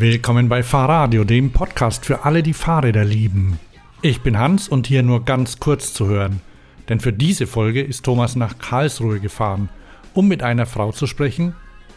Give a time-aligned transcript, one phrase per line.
[0.00, 3.58] Willkommen bei Fahrradio, dem Podcast für alle, die Fahrräder lieben.
[4.00, 6.40] Ich bin Hans und hier nur ganz kurz zu hören.
[6.88, 9.70] Denn für diese Folge ist Thomas nach Karlsruhe gefahren,
[10.14, 11.56] um mit einer Frau zu sprechen,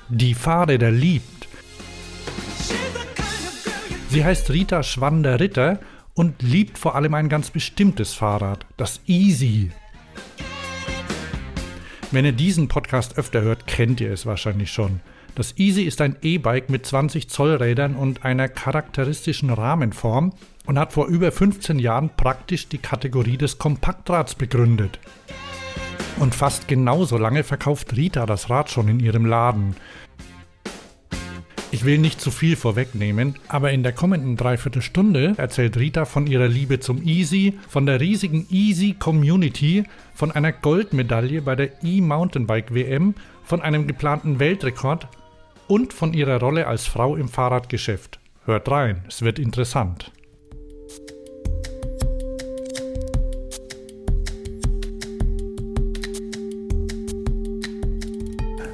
[0.10, 1.48] die Fahrräder liebt.
[4.10, 5.78] Sie heißt Rita Schwander-Ritter
[6.16, 9.70] und liebt vor allem ein ganz bestimmtes Fahrrad, das Easy.
[12.10, 15.02] Wenn ihr diesen Podcast öfter hört, kennt ihr es wahrscheinlich schon.
[15.36, 20.34] Das Easy ist ein E-Bike mit 20 Zoll Rädern und einer charakteristischen Rahmenform
[20.66, 25.00] und hat vor über 15 Jahren praktisch die Kategorie des Kompaktrads begründet.
[26.20, 29.76] Und fast genauso lange verkauft Rita das Rad schon in ihrem Laden.
[31.74, 36.50] Ich will nicht zu viel vorwegnehmen, aber in der kommenden Dreiviertelstunde erzählt Rita von ihrer
[36.50, 43.16] Liebe zum Easy, von der riesigen Easy Community, von einer Goldmedaille bei der E-Mountainbike WM,
[43.46, 45.08] von einem geplanten Weltrekord
[45.72, 48.20] und von ihrer Rolle als Frau im Fahrradgeschäft.
[48.44, 50.12] Hört rein, es wird interessant.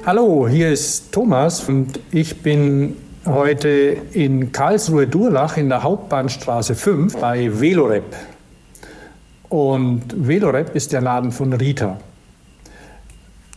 [0.04, 7.60] Hallo, hier ist Thomas und ich bin heute in Karlsruhe-Durlach in der Hauptbahnstraße 5 bei
[7.60, 8.16] Velorep.
[9.48, 12.00] Und Velorep ist der Laden von Rita.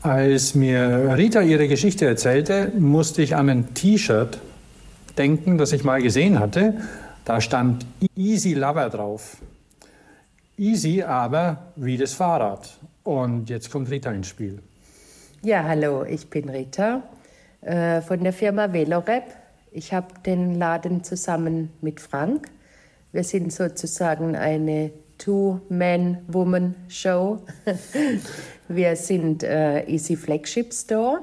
[0.04, 4.40] Als mir Rita ihre Geschichte erzählte, musste ich an ein T-Shirt
[5.16, 6.74] denken, das ich mal gesehen hatte.
[7.24, 7.86] Da stand
[8.16, 9.38] Easy Lover drauf.
[10.58, 12.80] Easy aber wie das Fahrrad.
[13.04, 14.64] Und jetzt kommt Rita ins Spiel.
[15.44, 17.04] Ja, hallo, ich bin Rita
[17.62, 19.26] äh, von der Firma Velorep.
[19.72, 22.48] Ich habe den Laden zusammen mit Frank.
[23.12, 27.40] Wir sind sozusagen eine Two-Man-Woman-Show.
[28.68, 31.20] Wir sind äh, Easy Flagship Store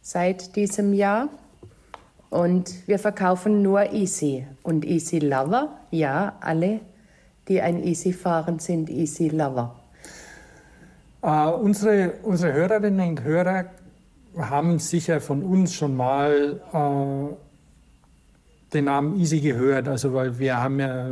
[0.00, 1.28] seit diesem Jahr
[2.30, 5.78] und wir verkaufen nur Easy und Easy Lover.
[5.90, 6.80] Ja, alle,
[7.46, 9.76] die ein Easy fahren, sind Easy Lover.
[11.22, 13.66] Uh, unsere, unsere Hörerinnen und Hörer
[14.38, 17.36] haben sicher von uns schon mal uh,
[18.72, 21.10] den Namen Easy gehört, also weil wir haben ja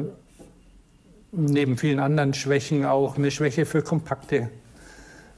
[1.33, 4.51] neben vielen anderen Schwächen auch eine Schwäche für kompakte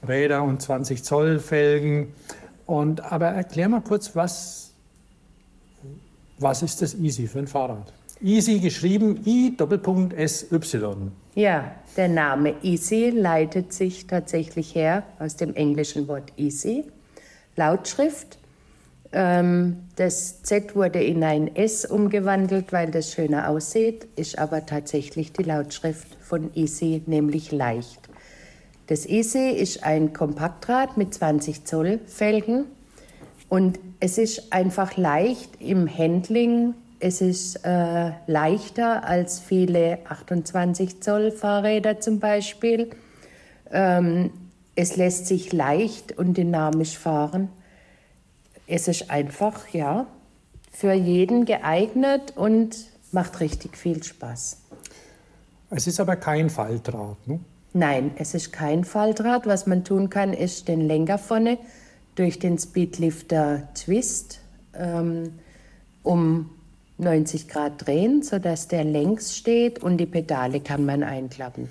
[0.07, 2.15] Räder und 20 Zoll Felgen.
[2.67, 4.71] Und, aber erklär mal kurz, was,
[6.39, 7.93] was ist das Easy für ein Fahrrad?
[8.23, 11.13] Easy geschrieben I-S-Y.
[11.35, 16.85] Ja, der Name Easy leitet sich tatsächlich her aus dem englischen Wort Easy.
[17.57, 18.39] Lautschrift.
[19.13, 25.33] Ähm, das Z wurde in ein S umgewandelt, weil das schöner aussieht, ist aber tatsächlich
[25.33, 28.09] die Lautschrift von Easy, nämlich leicht.
[28.87, 32.65] Das Easy ist ein Kompaktrad mit 20 Zoll Felgen
[33.49, 36.75] und es ist einfach leicht im Handling.
[36.99, 42.91] Es ist äh, leichter als viele 28 Zoll Fahrräder zum Beispiel.
[43.71, 44.31] Ähm,
[44.75, 47.51] es lässt sich leicht und dynamisch fahren.
[48.67, 50.07] Es ist einfach, ja,
[50.71, 52.77] für jeden geeignet und
[53.13, 54.59] macht richtig viel Spaß.
[55.71, 57.41] Es ist aber kein Faltdraht, ne?
[57.75, 59.47] Nein, es ist kein Faltrad.
[59.47, 61.59] Was man tun kann, ist den Lenker vorne
[62.15, 64.41] durch den Speedlifter Twist
[64.75, 65.39] ähm,
[66.03, 66.51] um
[66.99, 71.69] 90 Grad drehen, sodass der längs steht und die Pedale kann man einklappen.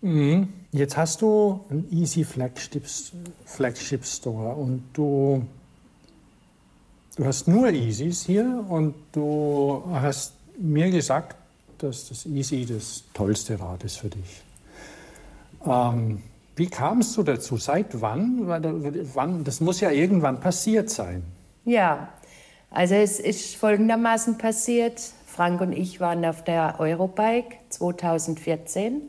[0.00, 0.48] Mhm.
[0.74, 2.84] Jetzt hast du einen Easy Flagship,
[3.44, 5.46] Flagship Store und du,
[7.16, 11.36] du hast nur Easys hier und du hast mir gesagt,
[11.76, 14.42] dass das Easy das tollste Rad ist für dich.
[15.66, 16.22] Ähm,
[16.56, 17.58] wie kamst du dazu?
[17.58, 18.46] Seit wann?
[18.46, 19.44] wann?
[19.44, 21.22] Das muss ja irgendwann passiert sein.
[21.66, 22.08] Ja,
[22.70, 25.12] also es ist folgendermaßen passiert.
[25.26, 29.02] Frank und ich waren auf der Eurobike 2014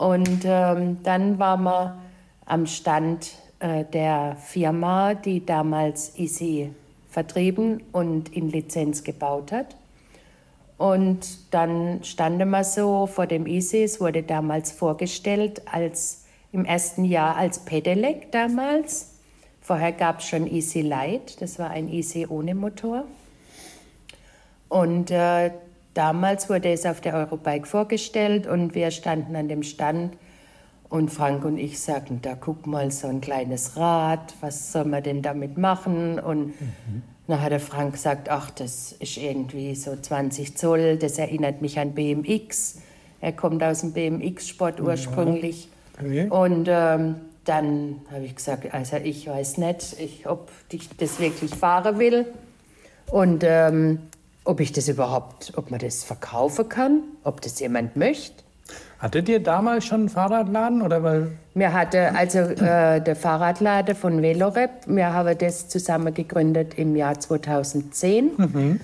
[0.00, 1.98] und ähm, dann waren wir
[2.46, 6.72] am Stand äh, der Firma, die damals Easy
[7.10, 9.76] vertrieben und in Lizenz gebaut hat.
[10.78, 13.82] Und dann standen wir so vor dem Easy.
[13.82, 19.10] Es wurde damals vorgestellt als im ersten Jahr als Pedelec damals.
[19.60, 23.04] Vorher gab es schon Easy Light, das war ein Easy ohne Motor.
[24.70, 25.50] Und äh,
[25.94, 30.16] damals wurde es auf der Eurobike vorgestellt und wir standen an dem Stand
[30.88, 35.02] und Frank und ich sagten, da guck mal, so ein kleines Rad, was soll man
[35.02, 36.18] denn damit machen?
[36.18, 37.02] Und mhm.
[37.30, 41.78] Dann hat der Frank gesagt, ach, das ist irgendwie so 20 Zoll, das erinnert mich
[41.78, 42.78] an BMX.
[43.20, 45.68] Er kommt aus dem BMX-Sport ursprünglich.
[45.96, 46.28] Okay.
[46.28, 51.54] Und ähm, dann habe ich gesagt, also ich weiß nicht, ich, ob ich das wirklich
[51.54, 52.26] fahren will.
[53.12, 54.00] Und ähm,
[54.44, 58.42] ob ich das überhaupt, ob man das verkaufen kann, ob das jemand möchte.
[58.98, 61.32] Hattet ihr damals schon einen Fahrradladen oder weil?
[61.54, 64.70] Wir hatten also äh, der Fahrradladen von Velorep.
[64.86, 68.30] Wir haben das zusammen gegründet im Jahr 2010.
[68.36, 68.80] Mhm.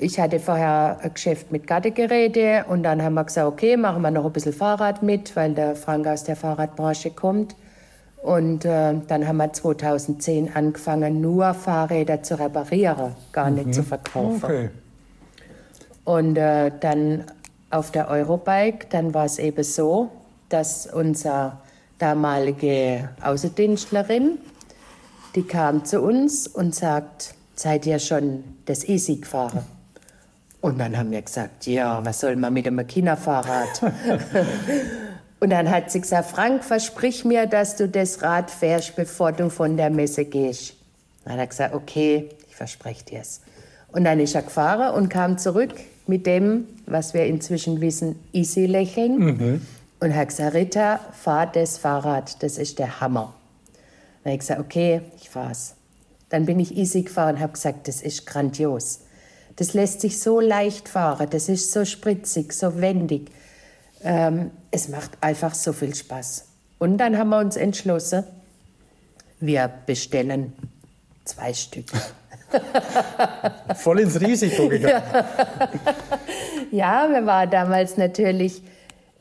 [0.00, 4.10] Ich hatte vorher ein Geschäft mit Gattegeräte und dann haben wir gesagt, okay, machen wir
[4.10, 7.56] noch ein bisschen Fahrrad mit, weil der Frank aus der Fahrradbranche kommt.
[8.22, 13.72] Und äh, dann haben wir 2010 angefangen, nur Fahrräder zu reparieren, gar nicht mhm.
[13.72, 14.44] zu verkaufen.
[14.44, 14.70] Okay.
[16.04, 17.24] Und äh, dann
[17.70, 20.10] auf der Eurobike, dann war es eben so,
[20.48, 21.58] dass unsere
[21.98, 24.38] damalige Außendienstlerin,
[25.34, 29.64] die kam zu uns und sagt, seid ihr schon das Easy gefahren?
[30.60, 33.82] Und dann haben wir gesagt, ja, was soll man mit einem Kinderfahrrad?
[35.40, 39.50] und dann hat sie gesagt, Frank, versprich mir, dass du das Rad fährst, bevor du
[39.50, 40.74] von der Messe gehst.
[41.24, 43.40] Dann hat er gesagt, okay, ich verspreche dir es.
[43.92, 45.74] Und dann ist er gefahren und kam zurück
[46.06, 49.18] mit dem, was wir inzwischen wissen, easy lächeln.
[49.18, 49.66] Mhm.
[50.00, 53.34] Und hat gesagt, Rita, fahr das Fahrrad, das ist der Hammer.
[54.22, 55.74] Dann habe ich gesagt, okay, ich fahr's.
[56.30, 59.00] Dann bin ich easy gefahren und habe gesagt, das ist grandios.
[59.56, 63.30] Das lässt sich so leicht fahren, das ist so spritzig, so wendig.
[64.02, 66.46] Ähm, es macht einfach so viel Spaß.
[66.78, 68.24] Und dann haben wir uns entschlossen,
[69.40, 70.52] wir bestellen
[71.24, 71.86] zwei Stück.
[73.76, 75.02] Voll ins Risiko gegangen.
[76.70, 78.62] ja, wir waren damals natürlich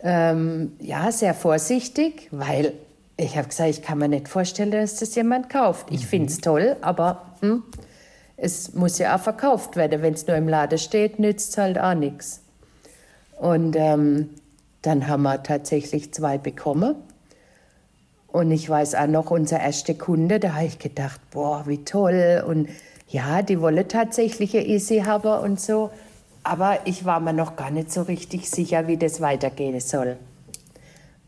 [0.01, 2.73] ähm, ja, sehr vorsichtig, weil
[3.17, 5.87] ich habe gesagt, ich kann mir nicht vorstellen, dass das jemand kauft.
[5.91, 6.07] Ich mhm.
[6.07, 7.63] finde es toll, aber hm,
[8.37, 10.01] es muss ja auch verkauft werden.
[10.01, 12.41] Wenn es nur im Laden steht, nützt es halt auch nichts.
[13.39, 14.29] Und ähm,
[14.87, 16.95] dann haben wir tatsächlich zwei bekommen.
[18.27, 22.41] Und ich weiß auch noch, unser erster Kunde, da habe ich gedacht, boah, wie toll.
[22.47, 22.69] Und
[23.09, 25.91] ja, die wollen tatsächlich ein Easy haben und so.
[26.43, 30.15] Aber ich war mir noch gar nicht so richtig sicher, wie das weitergehen soll.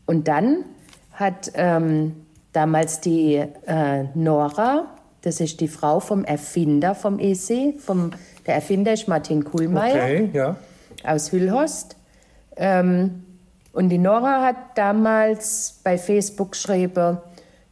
[0.06, 0.64] Und dann
[1.12, 2.16] hat ähm,
[2.54, 4.86] damals die äh, Nora,
[5.20, 7.78] das ist die Frau vom Erfinder vom EC.
[7.78, 8.12] Vom,
[8.46, 10.56] der Erfinder ist Martin Kuhlmeier okay, ja.
[11.04, 11.96] aus Hüllhorst.
[12.56, 13.24] Ähm,
[13.72, 17.18] und die Nora hat damals bei Facebook geschrieben,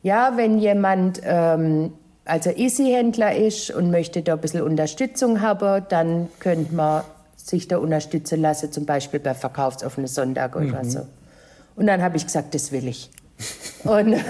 [0.03, 1.93] ja, wenn jemand ähm,
[2.25, 7.03] also Easy-Händler ist und möchte da ein bisschen Unterstützung haben, dann könnte man
[7.37, 10.91] sich da unterstützen lassen, zum Beispiel bei Verkaufsoffenen Sonntag oder mhm.
[10.91, 11.00] so.
[11.77, 13.11] Und dann habe ich gesagt, das will ich.
[13.85, 14.17] und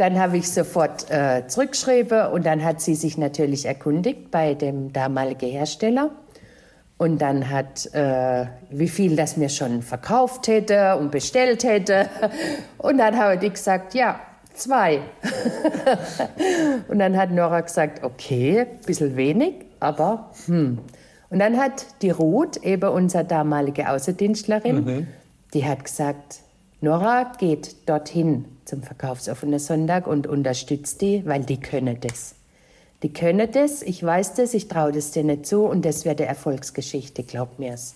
[0.00, 4.94] Dann habe ich sofort äh, zurückgeschrieben und dann hat sie sich natürlich erkundigt bei dem
[4.94, 6.08] damaligen Hersteller.
[7.00, 12.10] Und dann hat, äh, wie viel das mir schon verkauft hätte und bestellt hätte.
[12.76, 14.20] Und dann habe ich gesagt, ja,
[14.52, 15.00] zwei.
[16.88, 20.80] und dann hat Nora gesagt, okay, ein bisschen wenig, aber hm.
[21.30, 25.06] Und dann hat die Ruth, eben unsere damalige Außendienstlerin, mhm.
[25.54, 26.40] die hat gesagt,
[26.82, 32.34] Nora geht dorthin zum verkaufsoffenen Sonntag und unterstützt die, weil die können das.
[33.02, 36.24] Die können das, ich weiß das, ich traue das denen zu und das wäre die
[36.24, 37.94] Erfolgsgeschichte, glaubt mir's.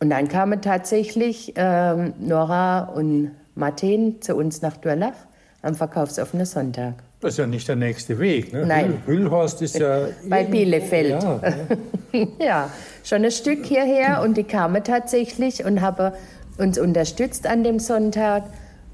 [0.00, 5.14] Und dann kamen tatsächlich ähm, Nora und Martin zu uns nach Durlach
[5.62, 6.94] am verkaufsoffenen Sonntag.
[7.20, 8.52] Das ist ja nicht der nächste Weg.
[8.52, 8.66] Ne?
[8.66, 9.02] Nein.
[9.06, 10.08] Hüllhorst ist ja.
[10.28, 11.22] Bei Bielefeld.
[11.22, 11.40] Ja,
[12.12, 12.26] ja.
[12.38, 12.70] ja,
[13.02, 16.12] schon ein Stück hierher und die kamen tatsächlich und haben
[16.58, 18.42] uns unterstützt an dem Sonntag.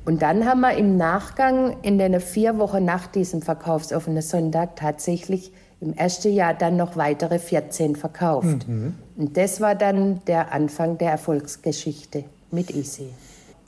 [0.04, 5.52] Und dann haben wir im Nachgang in den vier Wochen nach diesem verkaufsoffenen Sonntag tatsächlich
[5.80, 8.68] im ersten Jahr dann noch weitere 14 verkauft.
[8.68, 8.94] Mhm.
[9.16, 13.08] Und das war dann der Anfang der Erfolgsgeschichte mit Easy.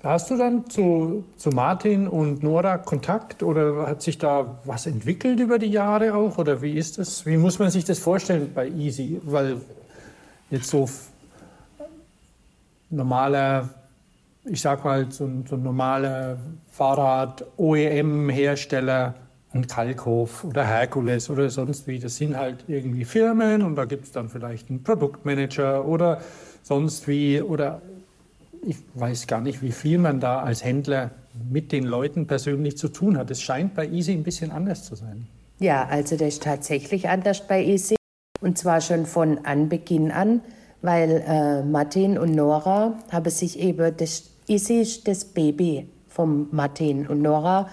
[0.03, 5.39] Hast du dann zu, zu Martin und Nora Kontakt oder hat sich da was entwickelt
[5.39, 6.39] über die Jahre auch?
[6.39, 7.25] Oder wie ist das?
[7.25, 9.21] Wie muss man sich das vorstellen bei Easy?
[9.23, 9.59] Weil
[10.51, 10.89] jetzt so
[12.91, 13.69] normaler
[14.45, 16.37] ich sag mal, so, so ein normaler
[16.71, 19.15] Fahrrad-OEM-Hersteller,
[19.55, 24.07] ein Kalkhof oder Herkules oder sonst wie, das sind halt irgendwie Firmen und da gibt
[24.07, 26.23] es dann vielleicht einen Produktmanager oder
[26.63, 27.83] sonst wie oder
[28.65, 31.11] ich weiß gar nicht, wie viel man da als Händler
[31.51, 33.31] mit den Leuten persönlich zu tun hat.
[33.31, 35.27] Es scheint bei Easy ein bisschen anders zu sein.
[35.59, 37.97] Ja, also das ist tatsächlich anders bei Easy
[38.41, 40.41] und zwar schon von Anbeginn an,
[40.81, 47.07] weil äh, Martin und Nora haben sich eben das Isi ist das Baby von Martin
[47.07, 47.69] und Nora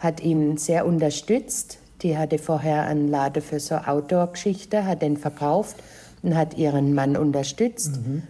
[0.00, 1.78] hat ihn sehr unterstützt.
[2.02, 5.76] Die hatte vorher einen Laden für so Outdoor-Geschichte, hat den verkauft
[6.22, 7.92] und hat ihren Mann unterstützt.
[7.96, 8.22] Mhm.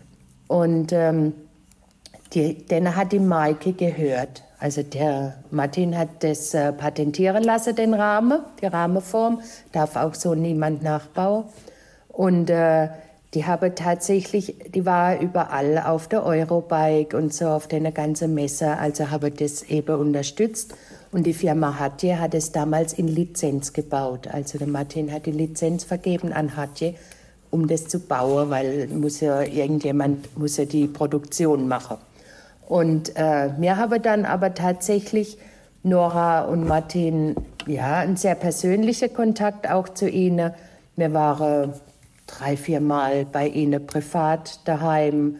[0.48, 1.32] Und ähm,
[2.34, 4.42] die, den hat die Maike gehört.
[4.58, 9.40] Also der Martin hat das äh, patentieren lassen, den Rahmen, die Rahmenform.
[9.72, 11.44] Darf auch so niemand nachbauen.
[12.08, 12.88] Und äh,
[13.34, 18.78] die habe tatsächlich, die war überall auf der Eurobike und so auf der ganzen Messe,
[18.78, 20.74] also habe das eben unterstützt.
[21.10, 24.28] Und die Firma Hatje hat es damals in Lizenz gebaut.
[24.28, 26.94] Also der Martin hat die Lizenz vergeben an Hatje,
[27.50, 31.98] um das zu bauen, weil muss ja irgendjemand muss ja die Produktion machen.
[32.68, 35.38] Und äh, wir haben dann aber tatsächlich
[35.82, 37.36] Nora und Martin,
[37.66, 40.52] ja, ein sehr persönlicher Kontakt auch zu ihnen.
[40.96, 41.74] Wir waren
[42.38, 45.36] drei, vier Mal bei ihnen privat daheim,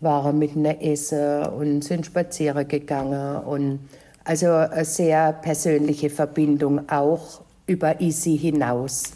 [0.00, 3.42] waren mit einer Essen und sind spazieren gegangen.
[3.44, 3.80] Und
[4.24, 9.12] also eine sehr persönliche Verbindung auch über Easy hinaus.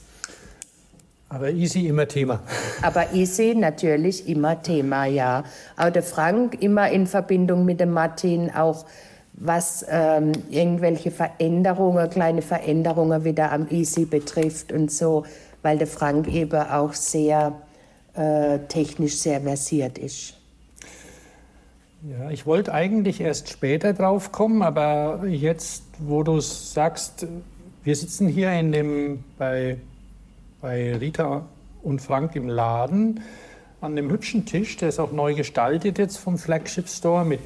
[1.30, 2.40] Aber Easy immer Thema.
[2.82, 5.44] Aber Easy natürlich immer Thema, ja.
[5.76, 8.86] Auch der Frank immer in Verbindung mit dem Martin, auch
[9.34, 15.24] was ähm, irgendwelche Veränderungen, kleine Veränderungen wieder am Easy betrifft und so
[15.62, 17.60] weil der Frank eben auch sehr
[18.14, 20.34] äh, technisch sehr versiert ist.
[22.02, 27.26] Ja, ich wollte eigentlich erst später drauf kommen, aber jetzt, wo du sagst,
[27.82, 29.78] wir sitzen hier in dem, bei,
[30.60, 31.44] bei Rita
[31.82, 33.20] und Frank im Laden
[33.80, 37.40] an dem hübschen Tisch, der ist auch neu gestaltet jetzt vom Flagship Store mit,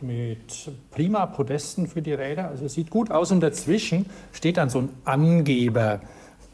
[0.00, 2.48] mit prima Podesten für die Räder.
[2.48, 6.00] Also sieht gut aus und dazwischen steht dann so ein Angeber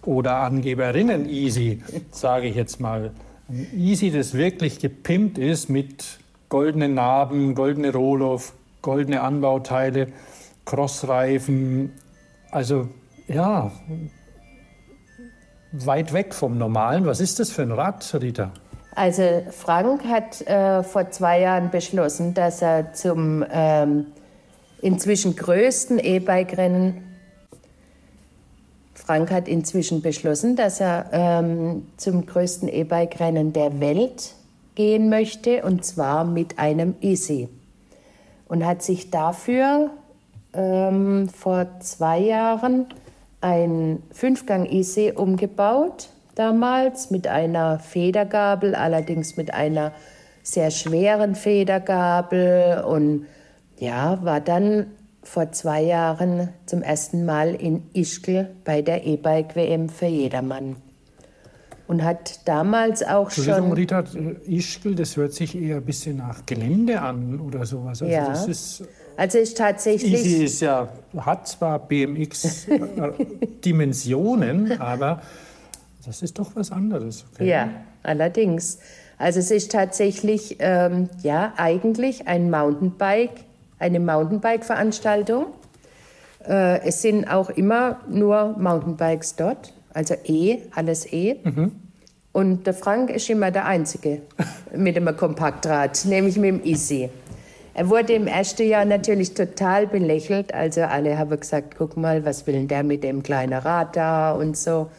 [0.09, 3.11] oder Angeberinnen Easy, sage ich jetzt mal.
[3.77, 10.09] Easy, das wirklich gepimpt ist mit goldenen Narben, goldene Rohloff, goldene Anbauteile,
[10.65, 11.93] Crossreifen.
[12.51, 12.89] Also
[13.27, 13.71] ja,
[15.73, 17.05] weit weg vom Normalen.
[17.05, 18.51] Was ist das für ein Rad, Rita?
[18.95, 24.07] Also Frank hat äh, vor zwei Jahren beschlossen, dass er zum ähm,
[24.81, 27.08] inzwischen größten E-Bike-Rennen
[29.09, 34.35] Frank hat inzwischen beschlossen, dass er ähm, zum größten E-Bike-Rennen der Welt
[34.75, 37.49] gehen möchte, und zwar mit einem Easy.
[38.49, 39.89] Und hat sich dafür
[40.53, 42.85] ähm, vor zwei Jahren
[43.41, 49.93] ein Fünfgang-Easy umgebaut, damals mit einer Federgabel, allerdings mit einer
[50.43, 53.25] sehr schweren Federgabel und
[53.79, 54.89] ja, war dann
[55.29, 60.77] vor zwei Jahren zum ersten Mal in Ischgl bei der E-Bike-WM für jedermann.
[61.87, 63.73] Und hat damals auch schon.
[63.73, 64.05] Rita,
[64.47, 68.03] Ischgl, das hört sich eher ein bisschen nach Gelände an oder sowas.
[68.03, 68.29] Also ja.
[68.29, 68.85] Das ist,
[69.17, 70.13] also ist tatsächlich.
[70.13, 75.23] Easy ist ja, hat zwar BMX-Dimensionen, aber
[76.05, 77.25] das ist doch was anderes.
[77.35, 77.49] Okay?
[77.49, 77.71] Ja,
[78.03, 78.81] allerdings.
[79.19, 83.48] Also es ist tatsächlich, ähm, ja, eigentlich ein Mountainbike
[83.79, 85.47] eine Mountainbike-Veranstaltung.
[86.47, 91.37] Äh, es sind auch immer nur Mountainbikes dort, also E, alles E.
[91.45, 91.73] Mhm.
[92.33, 94.23] Und der Frank ist immer der Einzige
[94.75, 97.11] mit einem Kompaktrad, nämlich mit dem Easy.
[97.75, 100.53] Er wurde im ersten Jahr natürlich total belächelt.
[100.53, 104.33] Also alle haben gesagt, guck mal, was will denn der mit dem kleinen Rad da
[104.33, 104.91] und so.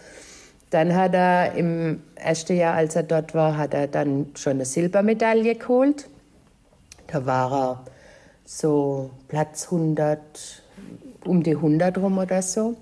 [0.69, 4.65] Dann hat er im ersten Jahr, als er dort war, hat er dann schon eine
[4.65, 6.07] Silbermedaille geholt.
[7.07, 7.85] Da war er
[8.49, 10.63] so Platz 100,
[11.25, 12.75] um die 100 rum oder so.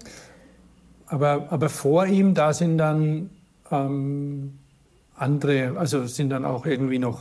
[1.07, 3.29] Aber, aber vor ihm, da sind dann
[3.69, 4.59] ähm,
[5.15, 7.19] andere, also sind dann auch irgendwie noch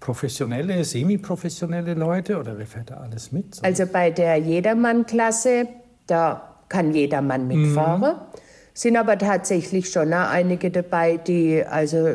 [0.00, 3.54] professionelle, semi-professionelle Leute oder wer fährt da alles mit?
[3.54, 3.62] So?
[3.62, 5.68] Also bei der Jedermann-Klasse,
[6.08, 8.00] da kann jedermann mitfahren.
[8.00, 8.40] Mhm.
[8.80, 12.14] Sind aber tatsächlich schon einige dabei, die also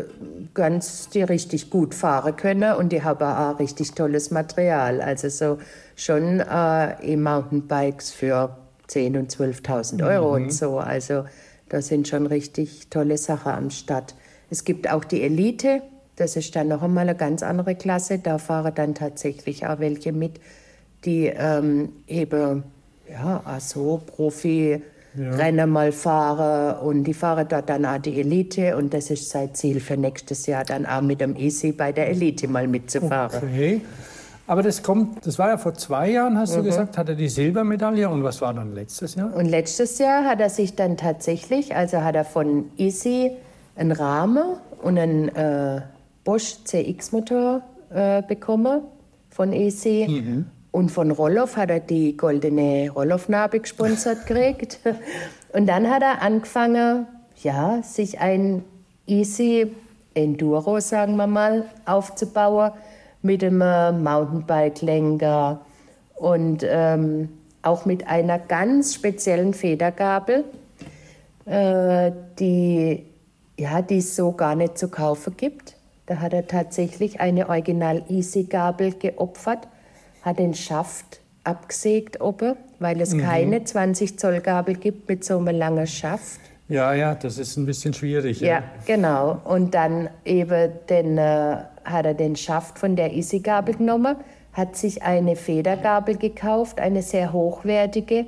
[0.56, 5.00] ganz, die richtig gut fahren können und die haben auch richtig tolles Material.
[5.00, 5.60] Also so
[5.96, 8.58] schon äh, E-Mountainbikes für
[8.90, 10.46] 10.000 und 12.000 Euro mhm.
[10.46, 10.80] und so.
[10.80, 11.26] Also
[11.70, 14.16] da sind schon richtig tolle Sachen am Start.
[14.50, 15.84] Es gibt auch die Elite,
[16.16, 18.18] das ist dann noch einmal eine ganz andere Klasse.
[18.18, 20.40] Da fahren dann tatsächlich auch welche mit,
[21.04, 22.64] die ähm, eben
[23.08, 24.82] ja, so Profi
[25.18, 25.32] ja.
[25.32, 29.54] Rennen mal fahren und die fahren dort dann auch die Elite und das ist sein
[29.54, 33.42] Ziel für nächstes Jahr dann auch mit dem Easy bei der Elite mal mitzufahren.
[33.44, 33.82] Okay.
[34.48, 36.58] Aber das kommt, das war ja vor zwei Jahren, hast mhm.
[36.58, 39.34] du gesagt, hat er die Silbermedaille und was war dann letztes Jahr?
[39.34, 43.32] Und letztes Jahr hat er sich dann tatsächlich, also hat er von Easy
[43.76, 44.44] einen Rahmen
[44.84, 45.82] und einen äh,
[46.24, 48.82] Bosch CX-Motor äh, bekommen
[49.30, 50.06] von Easy.
[50.08, 50.46] Mhm.
[50.76, 54.82] Und von Roloff hat er die goldene Roloff-Narbe gesponsert gekriegt.
[55.54, 57.08] Und dann hat er angefangen,
[57.42, 58.62] ja, sich ein
[59.08, 59.74] Easy
[60.14, 62.72] Enduro, sagen wir mal, aufzubauen
[63.22, 65.62] mit einem Mountainbike-Lenker
[66.16, 67.30] und ähm,
[67.62, 70.44] auch mit einer ganz speziellen Federgabel,
[71.46, 73.06] äh, die
[73.58, 75.78] ja, die es so gar nicht zu kaufen gibt.
[76.06, 79.70] Da hat er tatsächlich eine Original-Easy-Gabel geopfert,
[80.26, 83.22] hat den Schaft abgesägt oben, weil es mhm.
[83.22, 86.40] keine 20 Zoll Gabel gibt mit so einem langen Schaft.
[86.68, 88.42] Ja, ja, das ist ein bisschen schwierig.
[88.42, 89.40] Ja, ja genau.
[89.46, 94.16] Und dann eben den, äh, hat er den Schaft von der Easy-Gabel genommen,
[94.54, 98.26] hat sich eine Federgabel gekauft, eine sehr hochwertige,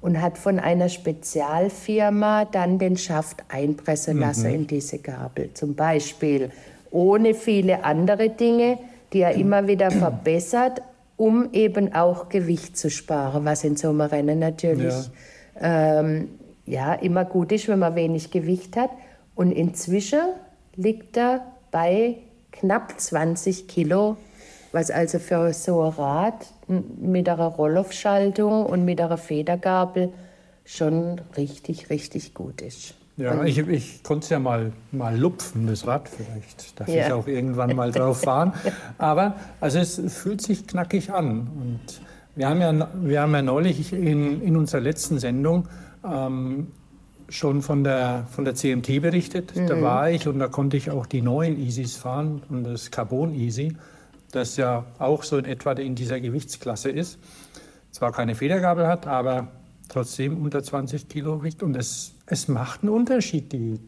[0.00, 4.54] und hat von einer Spezialfirma dann den Schaft einpressen lassen mhm.
[4.54, 5.50] in diese Gabel.
[5.54, 6.50] Zum Beispiel
[6.90, 8.78] ohne viele andere Dinge,
[9.12, 10.82] die er immer wieder verbessert,
[11.16, 16.00] um eben auch Gewicht zu sparen, was in so einem Rennen natürlich ja.
[16.00, 16.28] Ähm,
[16.66, 18.90] ja, immer gut ist, wenn man wenig Gewicht hat.
[19.34, 20.20] Und inzwischen
[20.74, 22.16] liegt er bei
[22.52, 24.16] knapp 20 Kilo,
[24.72, 30.12] was also für so ein Rad mit einer Rollaufschaltung und mit einer Federgabel
[30.64, 32.94] schon richtig, richtig gut ist.
[33.18, 36.78] Ja, ich, ich konnte es ja mal, mal lupfen, das Rad vielleicht.
[36.78, 37.06] Darf ja.
[37.06, 38.52] ich auch irgendwann mal drauf fahren.
[38.98, 41.48] Aber also es fühlt sich knackig an.
[41.58, 41.80] Und
[42.34, 45.66] wir haben ja, wir haben ja neulich in, in unserer letzten Sendung
[46.04, 46.66] ähm,
[47.30, 49.56] schon von der, von der CMT berichtet.
[49.56, 49.66] Mhm.
[49.66, 53.34] Da war ich und da konnte ich auch die neuen Easys fahren und das Carbon
[53.34, 53.76] Easy,
[54.30, 57.18] das ja auch so in etwa in dieser Gewichtsklasse ist.
[57.90, 59.48] Zwar keine Federgabel hat, aber
[59.88, 63.80] trotzdem unter 20 Kilo wiegt und es, es macht einen Unterschied, die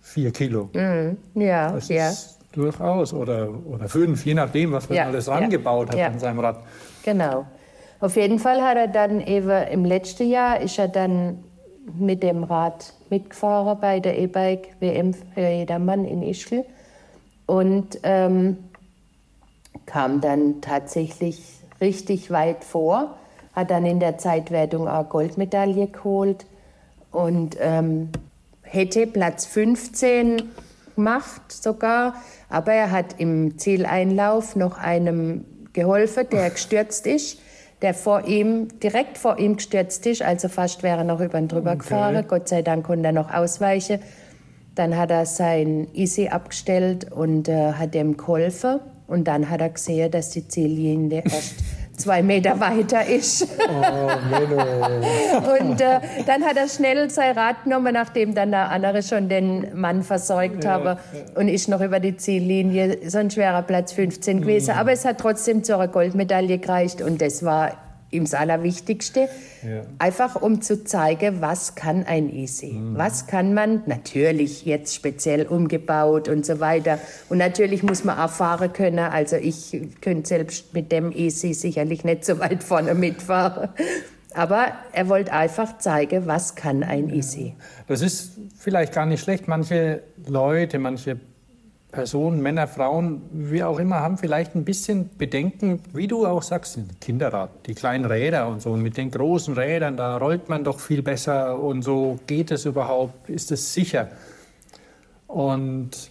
[0.00, 0.70] 4 Kilo.
[0.72, 1.16] Mhm.
[1.34, 2.10] Ja, das ja.
[2.10, 6.06] Ist durchaus oder, oder fünf, je nachdem, was man ja, alles rangebaut ja, hat ja.
[6.08, 6.58] an seinem Rad.
[7.04, 7.46] Genau.
[8.00, 11.44] Auf jeden Fall hat er dann eben im letzten Jahr ist er dann
[11.98, 16.64] mit dem Rad mitgefahren bei der E-Bike WM für jedermann in Ischgl
[17.46, 18.56] und ähm,
[19.86, 21.42] kam dann tatsächlich
[21.80, 23.16] richtig weit vor
[23.52, 26.46] hat dann in der Zeitwertung auch Goldmedaille geholt
[27.10, 28.10] und ähm,
[28.62, 30.42] hätte Platz 15
[30.94, 32.14] gemacht sogar,
[32.48, 37.38] aber er hat im Zieleinlauf noch einem geholfen, der gestürzt ist,
[37.82, 41.48] der vor ihm, direkt vor ihm gestürzt ist, also fast wäre er noch über ihn
[41.48, 41.78] drüber okay.
[41.78, 42.24] gefahren.
[42.28, 44.00] Gott sei Dank konnte er noch ausweichen.
[44.74, 48.80] Dann hat er sein Easy abgestellt und äh, hat dem geholfen.
[49.06, 51.54] Und dann hat er gesehen, dass die Ziellinie erst
[52.00, 53.46] zwei Meter weiter ist.
[53.68, 53.80] Oh,
[55.60, 59.78] und äh, dann hat er schnell sein Rad genommen, nachdem dann der andere schon den
[59.78, 60.98] Mann versorgt ja, habe
[61.34, 64.74] und ist noch über die Ziellinie, sonst wäre er Platz 15 gewesen.
[64.74, 64.80] Mhm.
[64.80, 67.72] Aber es hat trotzdem zu einer Goldmedaille gereicht und das war
[68.10, 69.28] ihm das Allerwichtigste.
[69.62, 69.82] Ja.
[69.98, 72.72] Einfach um zu zeigen, was kann ein Easy.
[72.72, 72.96] Mhm.
[72.96, 76.98] Was kann man, natürlich jetzt speziell umgebaut und so weiter.
[77.28, 78.98] Und natürlich muss man auch fahren können.
[78.98, 83.68] Also ich könnte selbst mit dem Easy sicherlich nicht so weit vorne mitfahren.
[84.32, 87.54] Aber er wollte einfach zeigen, was kann ein Easy.
[87.88, 89.48] Das ist vielleicht gar nicht schlecht.
[89.48, 91.18] Manche Leute, manche
[91.92, 96.78] Personen, Männer, Frauen, wie auch immer, haben vielleicht ein bisschen Bedenken, wie du auch sagst,
[97.00, 98.70] Kinderrad, die kleinen Räder und so.
[98.70, 102.18] Und mit den großen Rädern, da rollt man doch viel besser und so.
[102.26, 103.28] Geht es überhaupt?
[103.28, 104.08] Ist es sicher?
[105.26, 106.10] Und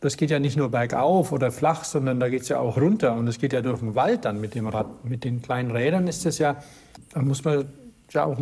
[0.00, 3.14] das geht ja nicht nur bergauf oder flach, sondern da geht es ja auch runter.
[3.14, 5.04] Und es geht ja durch den Wald dann mit dem Rad.
[5.04, 6.56] Mit den kleinen Rädern ist es ja,
[7.12, 7.66] da muss man
[8.10, 8.38] ja auch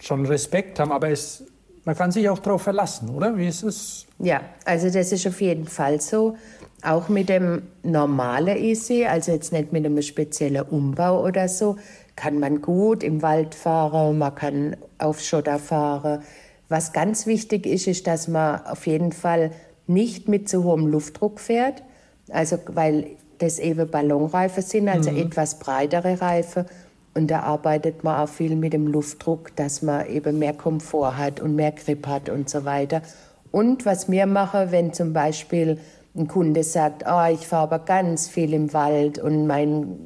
[0.00, 0.92] schon Respekt haben.
[0.92, 1.44] Aber es
[1.84, 3.36] man kann sich auch darauf verlassen, oder?
[3.36, 4.06] Wie ist es?
[4.18, 6.36] Ja, also das ist auf jeden Fall so.
[6.82, 11.76] Auch mit dem normalen Easy, also jetzt nicht mit einem speziellen Umbau oder so,
[12.16, 16.22] kann man gut im Wald fahren, man kann auf Schotter fahren.
[16.68, 19.50] Was ganz wichtig ist, ist, dass man auf jeden Fall
[19.86, 21.82] nicht mit zu hohem Luftdruck fährt,
[22.30, 25.18] also weil das eben Ballonreifen sind, also mhm.
[25.18, 26.66] etwas breitere Reifen
[27.14, 31.40] und da arbeitet man auch viel mit dem Luftdruck, dass man eben mehr Komfort hat
[31.40, 33.02] und mehr Grip hat und so weiter.
[33.50, 35.78] Und was wir machen, wenn zum Beispiel
[36.16, 39.98] ein Kunde sagt, oh, ich fahre aber ganz viel im Wald und mein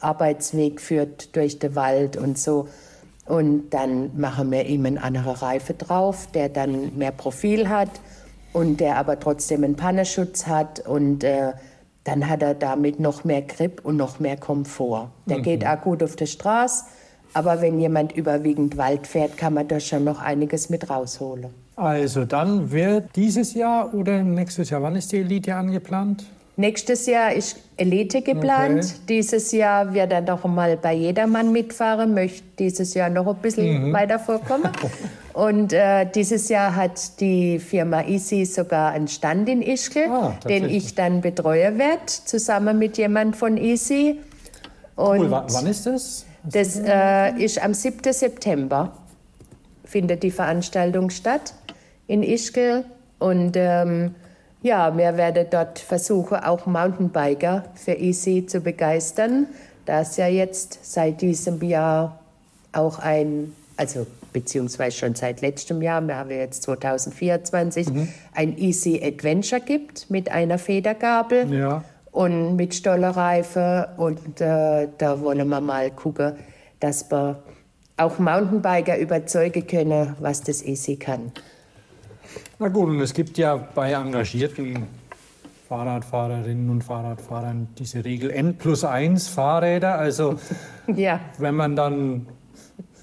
[0.00, 2.68] Arbeitsweg führt durch den Wald und so.
[3.26, 7.90] Und dann machen wir ihm einen anderen Reife drauf, der dann mehr Profil hat
[8.52, 11.52] und der aber trotzdem einen Pannenschutz hat und äh,
[12.04, 15.10] dann hat er damit noch mehr Grip und noch mehr Komfort.
[15.26, 15.42] Der mhm.
[15.42, 16.84] geht auch gut auf der Straße,
[17.34, 21.50] aber wenn jemand überwiegend Wald fährt, kann man da schon noch einiges mit rausholen.
[21.76, 26.24] Also dann wird dieses Jahr oder nächstes Jahr, wann ist die Elite angeplant?
[26.60, 28.84] Nächstes Jahr ist Elite geplant.
[28.84, 28.94] Okay.
[29.08, 33.88] Dieses Jahr wird er noch mal bei Jedermann mitfahren, möchte dieses Jahr noch ein bisschen
[33.88, 33.92] mhm.
[33.94, 34.68] weiter vorkommen.
[35.32, 40.68] Und äh, dieses Jahr hat die Firma Easy sogar einen Stand in Ischgl, ah, den
[40.68, 44.18] ich dann betreuen werde, zusammen mit jemand von Easy.
[44.96, 45.30] Und cool.
[45.30, 46.26] Wann ist das?
[46.44, 48.12] Das äh, ist am 7.
[48.12, 48.92] September
[49.86, 51.54] findet die Veranstaltung statt
[52.06, 52.84] in Ischgl.
[53.18, 54.14] Und ähm,
[54.62, 59.46] ja, wir werden dort versuchen, auch Mountainbiker für Easy zu begeistern.
[59.86, 62.20] Da es ja jetzt seit diesem Jahr
[62.72, 68.08] auch ein, also beziehungsweise schon seit letztem Jahr, wir haben jetzt 2024, mhm.
[68.34, 71.82] ein Easy Adventure gibt mit einer Federgabel ja.
[72.12, 73.88] und mit Stollerreife.
[73.96, 76.34] Und äh, da wollen wir mal gucken,
[76.80, 77.42] dass wir
[77.96, 81.32] auch Mountainbiker überzeugen können, was das Easy kann.
[82.58, 84.86] Na gut, und es gibt ja bei engagierten
[85.68, 89.98] Fahrradfahrerinnen und Fahrradfahrern diese Regel N plus 1 Fahrräder.
[89.98, 90.38] Also
[90.88, 91.20] ja.
[91.38, 92.26] wenn man dann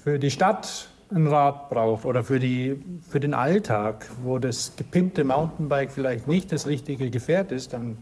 [0.04, 5.24] für die Stadt ein Rad braucht oder für, die, für den Alltag, wo das gepimpte
[5.24, 7.96] Mountainbike vielleicht nicht das richtige Gefährt ist, dann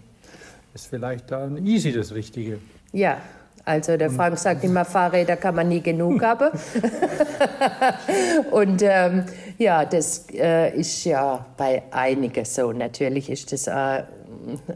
[0.74, 2.58] ist vielleicht dann Easy das Richtige.
[2.92, 3.18] Ja,
[3.64, 6.50] also der Frank sagt immer, Fahrräder kann man nie genug haben.
[8.50, 9.24] und ähm,
[9.58, 12.72] ja, das äh, ist ja bei einigen so.
[12.72, 14.06] Natürlich ist das eine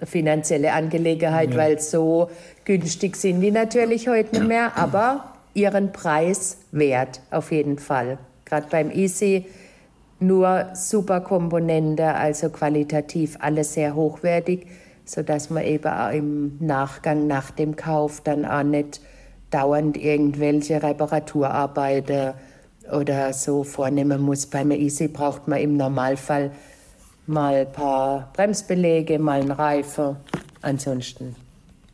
[0.05, 1.57] finanzielle Angelegenheit, ja.
[1.57, 2.31] weil so
[2.65, 8.19] günstig sind die natürlich heute nicht mehr, aber ihren Preis wert auf jeden Fall.
[8.45, 9.47] Gerade beim Easy
[10.19, 14.67] nur super Komponente, also qualitativ alles sehr hochwertig
[15.11, 19.01] sodass man eben auch im Nachgang nach dem Kauf dann auch nicht
[19.51, 22.35] dauernd irgendwelche Reparaturarbeiten
[22.93, 24.47] oder so vornehmen muss.
[24.47, 26.51] Beim Easy braucht man im Normalfall
[27.27, 30.17] mal ein paar Bremsbeläge, mal einen Reifen.
[30.63, 31.35] Ansonsten,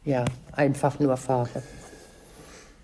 [0.05, 1.63] ja, einfach nur fahren.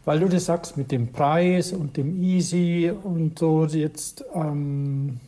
[0.05, 5.21] Weil du das sagst mit dem Preis und dem Easy und so, jetzt, ähm,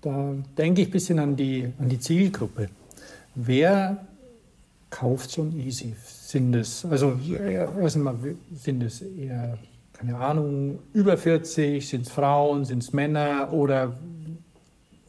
[0.00, 2.68] da denke ich ein bisschen an die, an die Zielgruppe.
[3.34, 4.04] Wer
[4.92, 5.94] kauft schon easy.
[6.04, 7.18] Sind es, also
[7.80, 8.14] erstmal
[8.54, 9.58] sind es eher,
[10.04, 13.96] keine Ahnung, über 40, sind es Frauen, sind es Männer oder,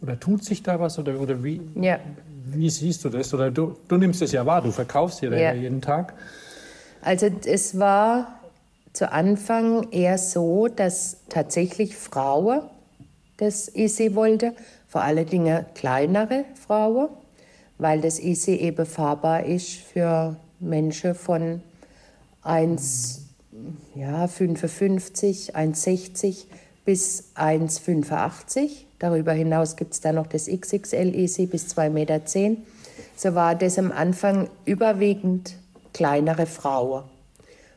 [0.01, 1.99] oder tut sich da was oder, oder wie, ja.
[2.45, 3.33] wie siehst du das?
[3.33, 6.13] Oder du, du nimmst es ja wahr, du verkaufst ja, ja jeden Tag.
[7.01, 8.39] Also es war
[8.93, 12.61] zu Anfang eher so, dass tatsächlich Frauen
[13.37, 14.53] das Easy wollte,
[14.87, 17.09] vor allen Dingen kleinere Frauen
[17.77, 21.61] weil das Easy eben fahrbar ist für Menschen von
[22.43, 23.22] 1,55,
[23.95, 26.45] ja, 1,60
[26.85, 28.69] bis 1,85.
[28.99, 32.21] Darüber hinaus gibt es dann noch das XXL Easy bis 2,10 Meter.
[33.15, 35.55] So war das am Anfang überwiegend
[35.93, 37.03] kleinere Frauen.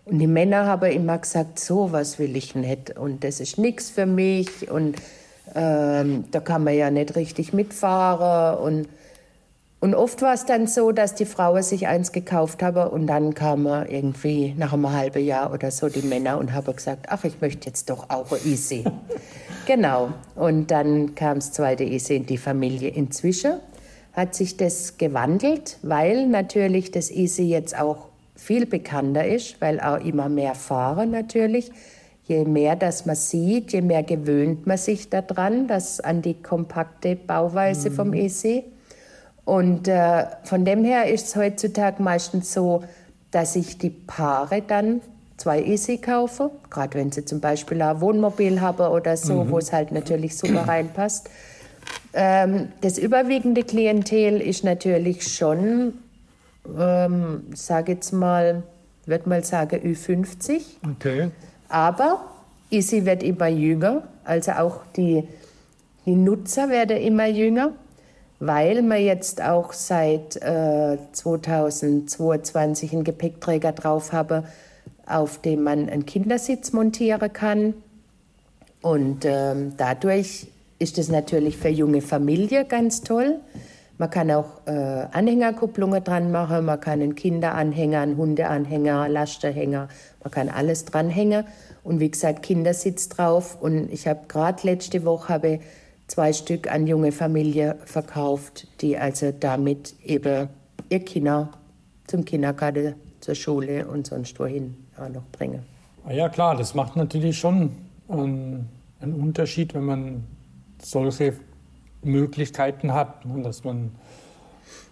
[0.05, 3.91] Und die Männer haben immer gesagt, so was will ich nicht und das ist nichts
[3.91, 4.97] für mich und
[5.55, 8.89] ähm, da kann man ja nicht richtig mitfahren und
[9.79, 13.35] und oft war es dann so, dass die Frauen sich eins gekauft haben und dann
[13.35, 17.41] kamen irgendwie nach einem halben Jahr oder so die Männer und haben gesagt, ach, ich
[17.43, 18.85] möchte jetzt doch auch ein Easy.
[19.67, 20.13] genau.
[20.35, 22.89] Und dann kam das zweite Easy in die Familie.
[22.89, 23.61] Inzwischen
[24.15, 30.03] hat sich das gewandelt, weil natürlich das Easy jetzt auch viel bekannter ist, weil auch
[30.03, 31.71] immer mehr fahren natürlich.
[32.25, 37.15] Je mehr das man sieht, je mehr gewöhnt man sich daran, dass an die kompakte
[37.15, 37.95] Bauweise mhm.
[37.95, 38.65] vom Easy.
[39.47, 42.83] Und äh, von dem her ist es heutzutage meistens so,
[43.31, 45.01] dass ich die Paare dann
[45.37, 49.51] zwei Easy kaufe, gerade wenn sie zum Beispiel ein Wohnmobil haben oder so, mhm.
[49.53, 51.31] wo es halt natürlich super reinpasst.
[52.13, 55.95] Ähm, das überwiegende Klientel ist natürlich schon,
[56.77, 58.65] ähm, sage jetzt mal,
[59.05, 60.61] würde mal sagen Ü50.
[60.93, 61.31] Okay.
[61.69, 62.21] Aber
[62.71, 65.23] Easy wird immer jünger, also auch die,
[66.05, 67.73] die Nutzer werden immer jünger
[68.39, 74.45] weil wir jetzt auch seit äh, 2022 einen Gepäckträger drauf haben,
[75.07, 77.75] auf dem man einen Kindersitz montieren kann.
[78.83, 83.41] Und ähm, dadurch ist es natürlich für junge Familien ganz toll.
[83.99, 89.89] Man kann auch äh, Anhängerkupplungen dran machen, man kann einen Kinderanhänger, einen Hundeanhänger, Lastenhänger,
[90.23, 91.45] man kann alles dranhängen.
[91.83, 93.57] Und wie gesagt, Kindersitz drauf.
[93.59, 95.61] Und ich habe gerade letzte Woche habe
[96.07, 100.49] zwei Stück an junge Familie verkauft, die also damit eben
[100.89, 101.51] ihr Kinder
[102.07, 105.63] zum Kindergarten, zur Schule und sonst wohin auch noch bringen.
[106.05, 107.71] Ah ja klar, das macht natürlich schon
[108.09, 108.69] einen,
[109.01, 110.25] einen Unterschied, wenn man
[110.81, 111.35] solche
[112.03, 113.91] Möglichkeiten hat, ne, dass man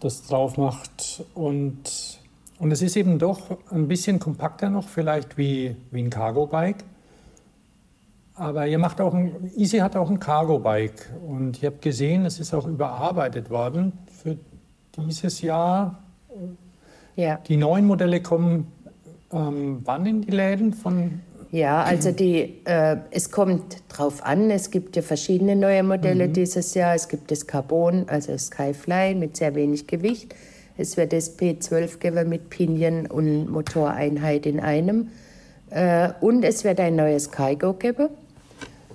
[0.00, 1.24] das drauf macht.
[1.34, 2.18] Und,
[2.58, 6.84] und es ist eben doch ein bisschen kompakter noch vielleicht wie, wie ein Cargo-Bike.
[8.36, 12.40] Aber ihr macht auch ein, Easy hat auch ein Cargo-Bike und ich habe gesehen, es
[12.40, 14.36] ist auch überarbeitet worden für
[14.96, 16.02] dieses Jahr.
[17.14, 17.38] Ja.
[17.46, 18.72] Die neuen Modelle kommen
[19.34, 21.20] ähm, wann in die Läden von?
[21.50, 24.50] Ja, also die, äh, es kommt drauf an.
[24.50, 26.32] Es gibt ja verschiedene neue Modelle mhm.
[26.32, 26.94] dieses Jahr.
[26.94, 30.34] Es gibt das Carbon, also Skyfly mit sehr wenig Gewicht.
[30.76, 35.10] Es wird das P12 geben mit Pinion und Motoreinheit in einem.
[35.70, 38.08] Äh, und es wird ein neues Kaigo geben.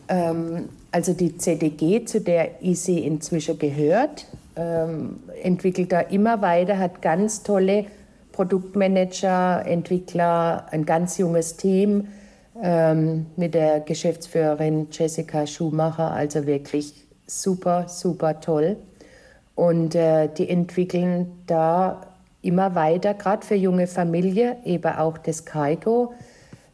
[0.10, 7.02] Ähm, also die CDG, zu der Easy inzwischen gehört, ähm, entwickelt da immer weiter, hat
[7.02, 7.86] ganz tolle
[8.32, 12.08] Produktmanager, Entwickler, ein ganz junges Team
[12.62, 16.94] ähm, mit der Geschäftsführerin Jessica Schumacher, also wirklich
[17.28, 18.78] super, super toll.
[19.56, 22.02] Und äh, die entwickeln da
[22.42, 26.14] immer weiter, gerade für junge Familien, eben auch das Kaigo,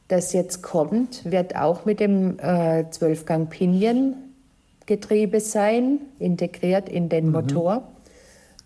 [0.07, 4.15] das jetzt kommt, wird auch mit dem äh, 12-Gang Pinion
[4.85, 7.31] Getriebe sein, integriert in den mhm.
[7.31, 7.83] Motor.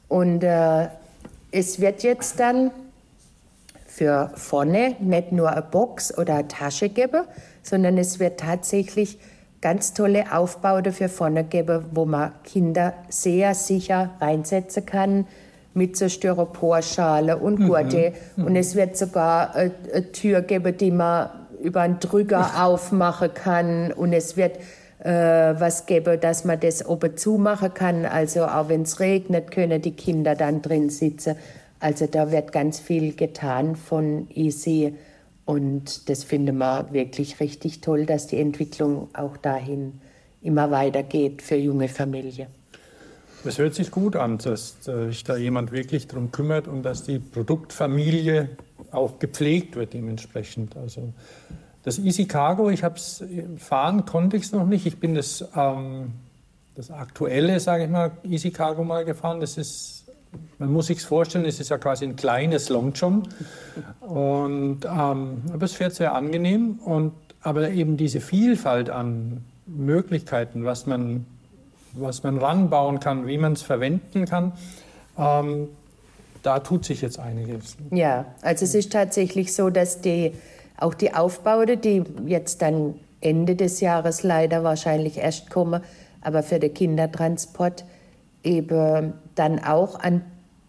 [0.09, 0.87] Und äh,
[1.51, 2.71] es wird jetzt dann
[3.85, 7.23] für vorne nicht nur eine Box oder eine Tasche geben,
[7.63, 9.17] sondern es wird tatsächlich
[9.61, 15.25] ganz tolle Aufbauten für vorne geben, wo man Kinder sehr sicher reinsetzen kann
[15.73, 17.67] mit so Styroporschale und mhm.
[17.67, 18.13] Gurte.
[18.35, 18.45] Mhm.
[18.45, 21.29] Und es wird sogar eine, eine Tür geben, die man
[21.61, 23.91] über einen Drücker aufmachen kann.
[23.91, 24.57] Und es wird
[24.99, 25.09] äh,
[25.59, 28.05] was geben, dass man das oben zumachen kann.
[28.05, 31.35] Also auch wenn es regnet, können die Kinder dann drin sitzen.
[31.79, 34.95] Also da wird ganz viel getan von Easy.
[35.45, 40.01] Und das finde wir wirklich richtig toll, dass die Entwicklung auch dahin
[40.41, 42.58] immer weitergeht für junge Familien.
[43.43, 47.19] Das hört sich gut an, dass sich da jemand wirklich darum kümmert und dass die
[47.19, 48.49] Produktfamilie
[48.91, 50.75] auch gepflegt wird dementsprechend.
[50.75, 51.13] Also
[51.83, 53.23] das Easy Cargo, ich habe es
[53.57, 54.85] fahren konnte ich es noch nicht.
[54.85, 56.11] Ich bin das, ähm,
[56.75, 59.39] das aktuelle, sage ich mal, Easy Cargo mal gefahren.
[59.39, 59.99] Das ist
[60.57, 63.27] man muss sich vorstellen, es ist ja quasi ein kleines Long John.
[64.01, 66.79] Und, ähm, aber es fährt sehr angenehm.
[66.83, 71.25] Und, aber eben diese Vielfalt an Möglichkeiten, was man,
[71.93, 74.53] was man ranbauen kann, wie man es verwenden kann,
[75.17, 75.69] ähm,
[76.43, 77.75] da tut sich jetzt einiges.
[77.91, 80.33] Ja, also es ist tatsächlich so, dass die,
[80.77, 85.81] auch die Aufbaute, die jetzt dann Ende des Jahres leider wahrscheinlich erst kommen,
[86.21, 87.83] aber für den Kindertransport,
[88.43, 90.21] eben dann auch an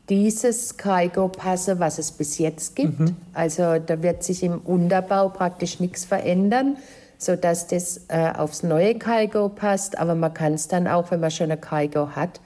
[0.08, 2.98] dieses Kaigo passe, was es bis jetzt gibt.
[2.98, 3.16] Mhm.
[3.32, 6.76] Also da wird sich im Unterbau praktisch nichts verändern,
[7.20, 9.98] sodass das äh, aufs neue Kaigo passt.
[9.98, 12.40] Aber man kann es dann auch, wenn man schon ein Kaigo hat,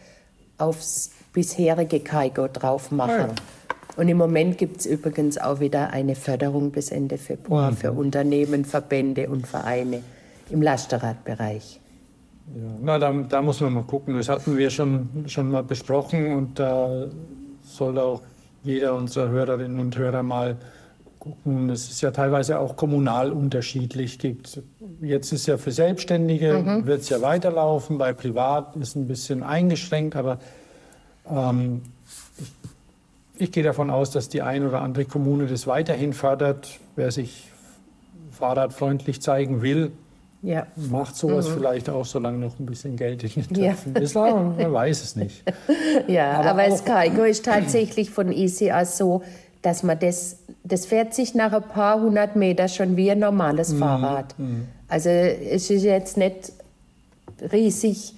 [0.58, 3.30] aufs bisherige Kaigo drauf machen.
[3.30, 3.34] Ja.
[3.96, 7.76] Und im Moment gibt es übrigens auch wieder eine Förderung bis Ende Februar mhm.
[7.76, 10.02] für Unternehmen, Verbände und Vereine
[10.50, 11.80] im Lasterradbereich.
[12.56, 14.16] Ja, na, da, da, muss man mal gucken.
[14.16, 17.06] Das hatten wir schon, schon mal besprochen und da
[17.62, 18.22] soll auch
[18.64, 20.56] jeder unserer Hörerinnen und Hörer mal
[21.24, 21.70] gucken.
[21.70, 24.18] Es ist ja teilweise auch kommunal unterschiedlich.
[24.18, 24.62] Gibt.
[25.00, 26.87] Jetzt ist ja für Selbstständige, mhm.
[26.87, 30.38] wird es ja weiterlaufen, bei Privat ist ein bisschen eingeschränkt, aber
[31.28, 31.82] ähm,
[32.38, 32.52] ich,
[33.46, 36.78] ich gehe davon aus, dass die ein oder andere Kommune das weiterhin fördert.
[36.94, 37.50] Wer sich
[38.30, 39.92] fahrradfreundlich zeigen will,
[40.44, 40.66] ja.
[40.76, 41.54] Macht sowas mhm.
[41.54, 44.00] vielleicht auch, solange noch ein bisschen Geld in den Töpfen ja.
[44.00, 44.14] ist.
[44.14, 45.42] Man weiß es nicht.
[46.08, 49.22] Ja, aber, aber das Cargo ist tatsächlich von ECA so,
[49.64, 53.72] dass man das, das fährt sich nach ein paar hundert Meter schon wie ein normales
[53.72, 53.79] mhm.
[53.79, 54.38] Fahrrad.
[54.38, 54.68] Mhm.
[54.88, 56.53] Also es ist jetzt nicht
[57.50, 58.14] riesig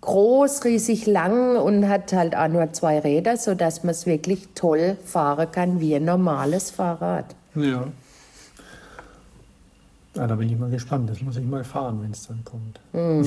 [0.00, 4.96] groß, riesig lang und hat halt auch nur zwei Räder, sodass man es wirklich toll
[5.04, 7.34] fahren kann wie ein normales Fahrrad.
[7.56, 7.88] Ja.
[10.14, 11.10] Ja, da bin ich mal gespannt.
[11.10, 12.78] Das muss ich mal fahren, wenn es dann kommt.
[12.92, 13.26] Mhm.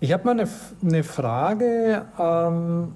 [0.00, 0.48] Ich habe mal eine,
[0.82, 2.92] eine Frage ähm,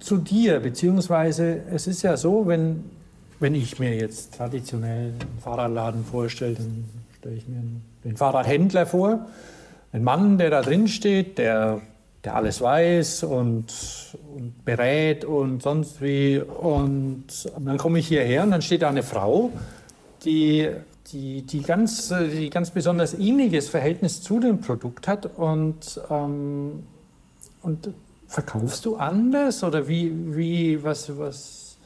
[0.00, 2.84] zu dir, beziehungsweise es ist ja so, wenn,
[3.40, 6.84] wenn ich mir jetzt traditionell einen Fahrradladen vorstelle, dann
[7.18, 7.62] stelle ich mir
[8.04, 9.26] den Fahrradhändler vor.
[9.92, 11.80] Ein Mann, der da drin steht, der,
[12.24, 13.66] der alles weiß und,
[14.34, 16.38] und berät und sonst wie.
[16.40, 17.26] Und
[17.58, 19.50] dann komme ich hierher und dann steht da eine Frau,
[20.24, 20.68] die
[21.12, 26.82] die, die, ganz, die ganz besonders inniges Verhältnis zu dem Produkt hat und, ähm,
[27.62, 27.90] und
[28.28, 31.76] verkaufst du anders oder wie, wie was, was,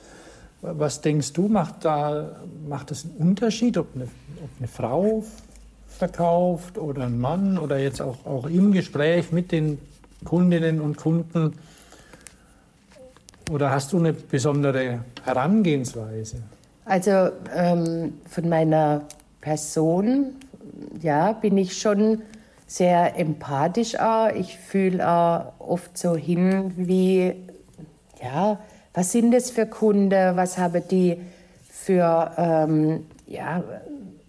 [0.63, 2.37] was denkst du, macht da
[2.69, 5.25] macht das einen Unterschied, ob eine, ob eine Frau
[5.89, 9.79] verkauft oder ein Mann oder jetzt auch, auch im Gespräch mit den
[10.25, 11.55] Kundinnen und Kunden?
[13.51, 16.37] Oder hast du eine besondere Herangehensweise?
[16.85, 19.03] Also ähm, von meiner
[19.41, 20.37] Person,
[21.03, 22.23] ja, bin ich schon
[22.71, 24.29] sehr empathisch auch.
[24.29, 27.35] Ich fühle auch oft so hin, wie,
[28.23, 28.61] ja,
[28.95, 31.17] was sind das für Kunden, was haben die
[31.69, 33.65] für, ähm, ja,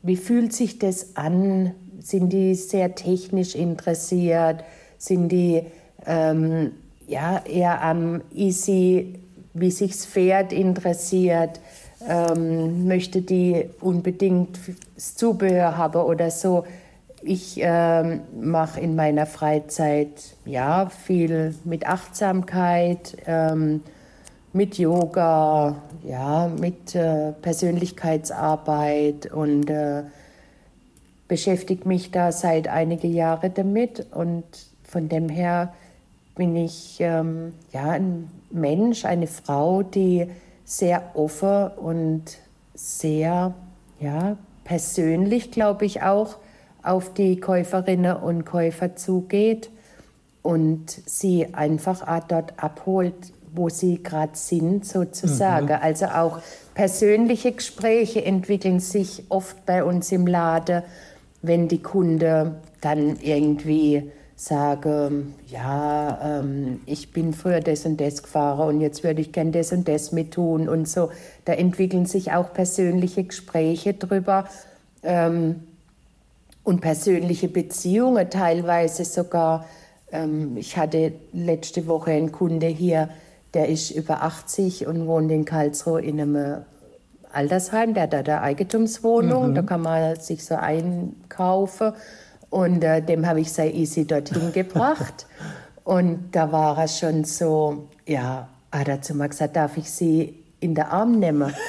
[0.02, 1.76] wie fühlt sich das an?
[2.00, 4.64] Sind die sehr technisch interessiert?
[4.98, 5.62] Sind die
[6.08, 6.72] ähm,
[7.08, 9.20] ja, eher am Easy,
[9.54, 11.60] wie sich's Pferd interessiert?
[12.10, 14.58] Ähm, möchte die unbedingt
[14.96, 16.64] das Zubehör haben oder so?
[17.24, 23.82] Ich ähm, mache in meiner Freizeit ja viel mit Achtsamkeit, ähm,
[24.54, 30.04] mit Yoga, ja, mit äh, Persönlichkeitsarbeit und äh,
[31.28, 34.08] beschäftige mich da seit einige Jahre damit.
[34.12, 34.44] Und
[34.84, 35.74] von dem her
[36.36, 40.28] bin ich ähm, ja ein Mensch, eine Frau, die
[40.66, 42.24] sehr offen und
[42.74, 43.54] sehr
[44.00, 46.38] ja persönlich, glaube ich auch
[46.84, 49.70] auf die Käuferinnen und Käufer zugeht
[50.42, 53.14] und sie einfach dort abholt,
[53.54, 55.68] wo sie gerade sind, sozusagen.
[55.68, 55.80] Mhm.
[55.82, 56.40] Also auch
[56.74, 60.84] persönliche Gespräche entwickeln sich oft bei uns im Laden,
[61.42, 68.76] wenn die Kunden dann irgendwie sagen, ja, ähm, ich bin früher das und das gefahren
[68.76, 71.12] und jetzt würde ich gern das und das mit tun und so.
[71.46, 74.46] Da entwickeln sich auch persönliche Gespräche drüber.
[75.04, 75.62] Ähm,
[76.64, 79.66] und persönliche Beziehungen teilweise sogar.
[80.12, 83.10] Ähm, ich hatte letzte Woche einen Kunde hier,
[83.54, 86.64] der ist über 80 und wohnt in Karlsruhe in einem
[87.34, 87.94] Altersheim.
[87.94, 89.56] Der hat da eine Eigentumswohnung, mhm.
[89.56, 91.94] da kann man sich so einkaufen.
[92.50, 95.26] Und äh, dem habe ich sehr easy dorthin gebracht.
[95.84, 100.44] Und da war er schon so, ja, hat er zu mir gesagt, darf ich Sie
[100.60, 101.54] in den Arm nehmen?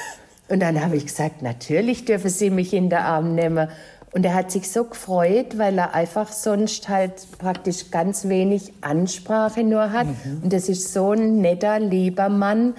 [0.49, 3.69] Und dann habe ich gesagt, natürlich dürfen Sie mich in den Arm nehmen.
[4.13, 9.63] Und er hat sich so gefreut, weil er einfach sonst halt praktisch ganz wenig Ansprache
[9.63, 10.05] nur hat.
[10.05, 10.43] Mhm.
[10.43, 12.75] Und das ist so ein netter, lieber Mann.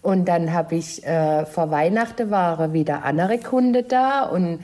[0.00, 4.60] Und dann habe ich äh, vor Weihnachten waren wieder andere Kunde da und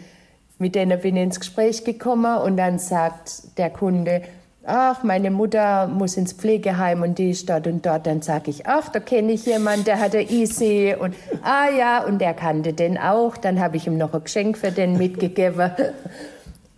[0.59, 4.23] mit denen bin ich ins Gespräch gekommen und dann sagt der Kunde,
[4.67, 8.07] ach, meine Mutter muss ins Pflegeheim und die ist dort und dort.
[8.07, 12.05] Dann sage ich, ach, da kenne ich jemanden, der hat eine Easy und ah ja,
[12.05, 13.37] und der kannte den auch.
[13.37, 15.71] Dann habe ich ihm noch ein Geschenk für den mitgegeben.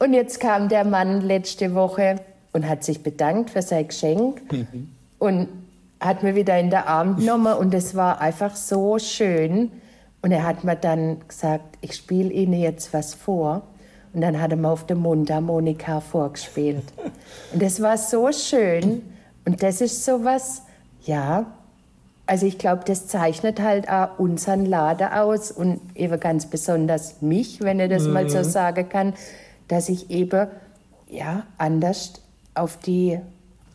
[0.01, 2.21] Und jetzt kam der Mann letzte Woche
[2.53, 4.91] und hat sich bedankt für sein Geschenk mhm.
[5.19, 5.49] und
[5.99, 9.73] hat mir wieder in den Arm genommen und es war einfach so schön.
[10.23, 13.63] Und er hat mir dann gesagt, ich spiele Ihnen jetzt was vor.
[14.13, 16.85] Und dann hat er mir auf der Mundharmonika vorgespielt.
[17.53, 19.03] Und das war so schön.
[19.45, 20.63] Und das ist so was,
[21.03, 21.47] ja,
[22.27, 27.63] also ich glaube, das zeichnet halt auch unseren Laden aus und eben ganz besonders mich,
[27.63, 28.13] wenn ich das mhm.
[28.13, 28.45] mal so mhm.
[28.45, 29.15] sagen kann,
[29.69, 30.49] dass ich eben
[31.09, 32.13] ja, anders
[32.55, 33.19] auf die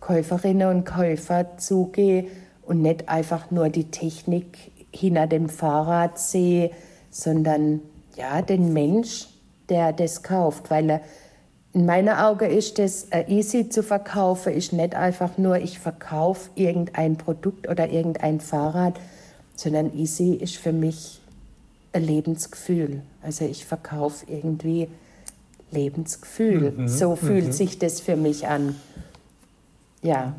[0.02, 2.26] Käuferinnen und Käufer zugehe
[2.62, 6.72] und nicht einfach nur die Technik hinter dem Fahrrad sehe,
[7.10, 7.82] sondern
[8.16, 9.30] ja, den Mensch,
[9.74, 11.02] der das kauft, weil er
[11.74, 16.52] in meinen Augen ist das äh, easy zu verkaufen, ist nicht einfach nur, ich verkaufe
[16.54, 18.94] irgendein Produkt oder irgendein Fahrrad,
[19.56, 21.20] sondern easy ist für mich
[21.92, 23.02] ein Lebensgefühl.
[23.24, 24.88] Also ich verkaufe irgendwie
[25.72, 26.72] Lebensgefühl.
[26.72, 27.52] Mhm, so fühlt mhm.
[27.52, 28.76] sich das für mich an.
[30.04, 30.36] Ja.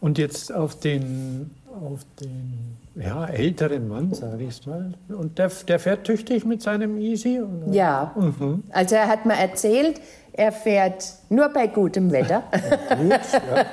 [0.00, 4.92] Und jetzt auf den, auf den ja, älteren Mann, sage ich es mal.
[5.08, 7.40] Und der, der fährt tüchtig mit seinem Easy?
[7.40, 7.72] Oder?
[7.72, 8.64] Ja, mhm.
[8.70, 10.00] also er hat mir erzählt,
[10.34, 12.42] er fährt nur bei gutem Wetter.
[12.96, 13.66] Gut, ja.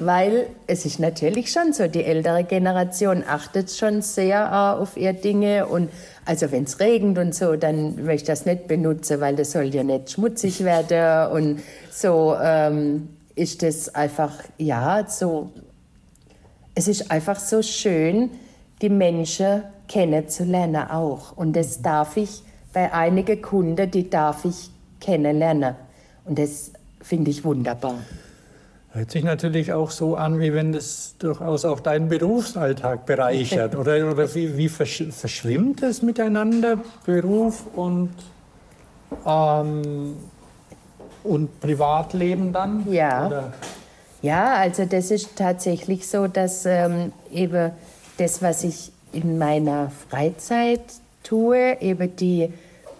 [0.00, 5.14] Weil es ist natürlich schon so, die ältere Generation achtet schon sehr uh, auf ihre
[5.14, 5.66] Dinge.
[5.66, 5.90] Und
[6.24, 9.66] also wenn es regnet und so, dann möchte ich das nicht benutzen, weil das soll
[9.66, 11.30] ja nicht schmutzig werden.
[11.30, 15.52] Und so ähm, ist das einfach, ja, so
[16.76, 18.30] es ist einfach so schön,
[18.82, 21.36] die Menschen kennenzulernen auch.
[21.36, 22.42] Und das darf ich
[22.72, 24.70] bei einigen Kunden, die darf ich
[25.00, 25.74] kennenlernen.
[26.26, 27.94] Und das finde ich wunderbar.
[28.92, 33.74] Hört sich natürlich auch so an, wie wenn das durchaus auch deinen Berufsalltag bereichert.
[33.76, 38.10] oder oder wie, wie verschwimmt es miteinander, Beruf und,
[39.26, 40.16] ähm,
[41.24, 42.90] und Privatleben dann?
[42.90, 43.26] Ja.
[43.26, 43.52] Oder?
[44.22, 47.70] Ja, also das ist tatsächlich so, dass ähm, eben
[48.16, 50.80] das, was ich in meiner Freizeit
[51.22, 52.52] tue, eben die,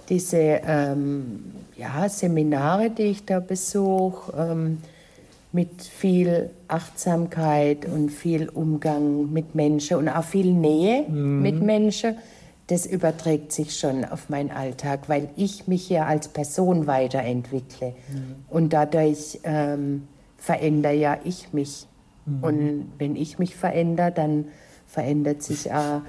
[0.09, 4.79] diese ähm, ja, Seminare, die ich da besuche, ähm,
[5.53, 11.41] mit viel Achtsamkeit und viel Umgang mit Menschen und auch viel Nähe mhm.
[11.41, 12.17] mit Menschen,
[12.67, 18.35] das überträgt sich schon auf meinen Alltag, weil ich mich ja als Person weiterentwickle mhm.
[18.51, 20.09] und dadurch ähm,
[20.47, 21.89] verändere ja ich mich.
[22.25, 22.45] Mhm.
[22.45, 24.45] Und wenn ich mich verändere, dann
[24.87, 26.03] verändert sich auch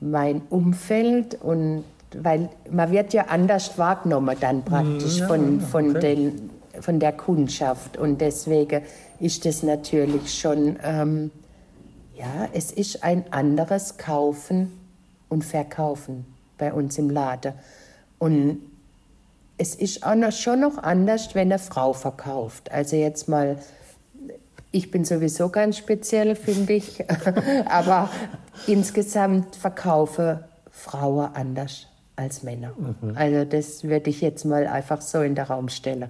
[0.00, 1.84] mein Umfeld und
[2.16, 5.66] weil man wird ja anders wahrgenommen dann praktisch Ja, von, okay.
[5.70, 6.50] von, den,
[6.80, 7.96] von der Kundschaft.
[7.96, 8.82] Und deswegen
[9.20, 11.30] ist das natürlich schon, ähm,
[12.16, 14.72] ja, es ist ein anderes Kaufen
[15.28, 16.24] und Verkaufen
[16.58, 17.54] bei uns im Laden.
[18.18, 18.58] Und
[19.56, 22.70] es ist auch noch, schon noch anders, wenn eine Frau verkauft.
[22.72, 23.58] Also jetzt mal,
[24.72, 27.04] ich bin sowieso ganz speziell, finde ich,
[27.66, 28.10] aber
[28.66, 31.86] insgesamt verkaufe Frauen anders
[32.16, 32.72] als Männer.
[33.14, 36.08] Also das würde ich jetzt mal einfach so in den Raum stellen.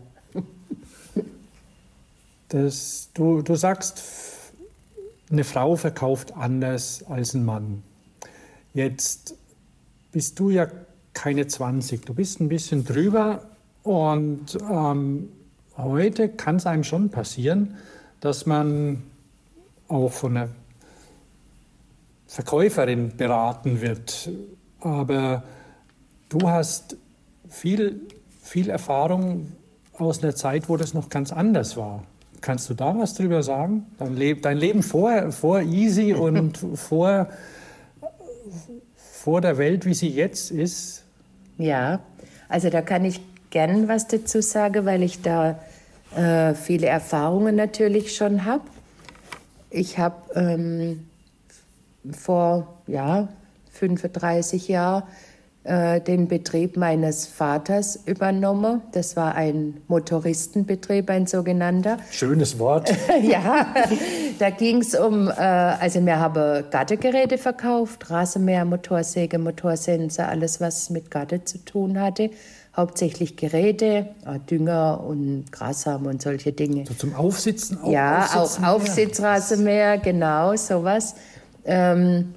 [2.49, 4.01] Das, du, du sagst,
[5.31, 7.83] eine Frau verkauft anders als ein Mann.
[8.75, 9.35] Jetzt
[10.13, 10.69] bist du ja
[11.15, 13.43] keine 20, du bist ein bisschen drüber
[13.83, 15.29] und ähm,
[15.77, 17.77] heute kann es einem schon passieren,
[18.21, 19.03] dass man
[19.89, 20.49] auch von einer
[22.27, 24.29] Verkäuferin beraten wird.
[24.81, 25.45] Aber
[26.29, 26.97] du hast
[27.49, 28.01] viel,
[28.43, 29.53] viel Erfahrung
[29.93, 32.05] aus einer Zeit, wo das noch ganz anders war.
[32.41, 33.87] Kannst du da was drüber sagen?
[33.99, 37.29] Dein, Leb dein Leben vor, vor Easy und vor,
[38.97, 41.04] vor der Welt, wie sie jetzt ist?
[41.59, 42.01] Ja,
[42.49, 45.59] also da kann ich gern was dazu sagen, weil ich da
[46.17, 48.65] äh, viele Erfahrungen natürlich schon habe.
[49.71, 51.09] Ich habe ähm,
[52.13, 53.29] vor ja,
[53.73, 55.05] 35 Jahren
[55.65, 58.83] äh, den Betrieb meines Vaters übernommen.
[58.93, 61.97] Das war ein Motoristenbetrieb, ein sogenannter.
[62.11, 62.95] Schönes Wort.
[63.23, 63.67] ja,
[64.39, 70.91] da ging es um, äh, also wir haben Gattegeräte verkauft, Rasenmäher, Motorsäge, Motorsense, alles was
[70.91, 72.29] mit Gatte zu tun hatte.
[72.77, 76.85] Hauptsächlich Geräte, äh, Dünger und Grassamen und solche Dinge.
[76.87, 77.81] So zum Aufsitzen?
[77.81, 81.15] Auch Ja, Aufsitzen, auch Aufsitzrasenmäher, genau, sowas.
[81.65, 82.35] Ähm,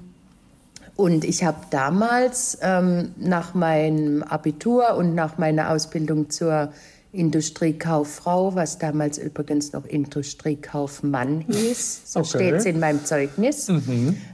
[0.98, 6.72] und ich habe damals ähm, nach meinem Abitur und nach meiner Ausbildung zur
[7.12, 12.28] Industriekauffrau, was damals übrigens noch Industriekaufmann hieß, so Okay.
[12.28, 13.68] steht es in meinem Zeugnis,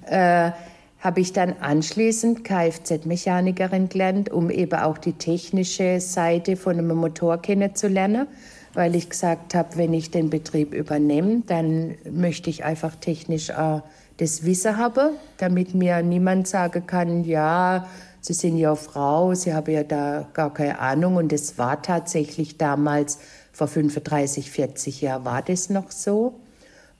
[0.07, 0.53] äh,
[1.01, 7.43] habe ich dann anschließend Kfz-Mechanikerin gelernt, um eben auch die technische Seite von einem Motor
[7.43, 8.27] kennenzulernen,
[8.73, 13.81] weil ich gesagt habe, wenn ich den Betrieb übernehme, dann möchte ich einfach technisch äh,
[14.17, 17.87] das Wissen haben, damit mir niemand sagen kann, ja,
[18.21, 21.17] Sie sind ja Frau, Sie haben ja da gar keine Ahnung.
[21.17, 23.19] Und es war tatsächlich damals,
[23.53, 26.41] vor 35, 40 Jahren war das noch so.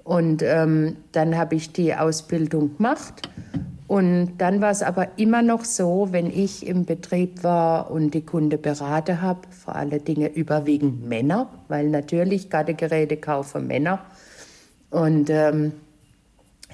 [0.03, 3.23] Und ähm, dann habe ich die Ausbildung gemacht.
[3.87, 8.25] Und dann war es aber immer noch so, wenn ich im Betrieb war und die
[8.25, 14.01] Kunde beraten habe, vor allen Dingen überwiegend Männer, weil natürlich Gartengeräte kaufen Männer
[14.95, 15.73] und ähm,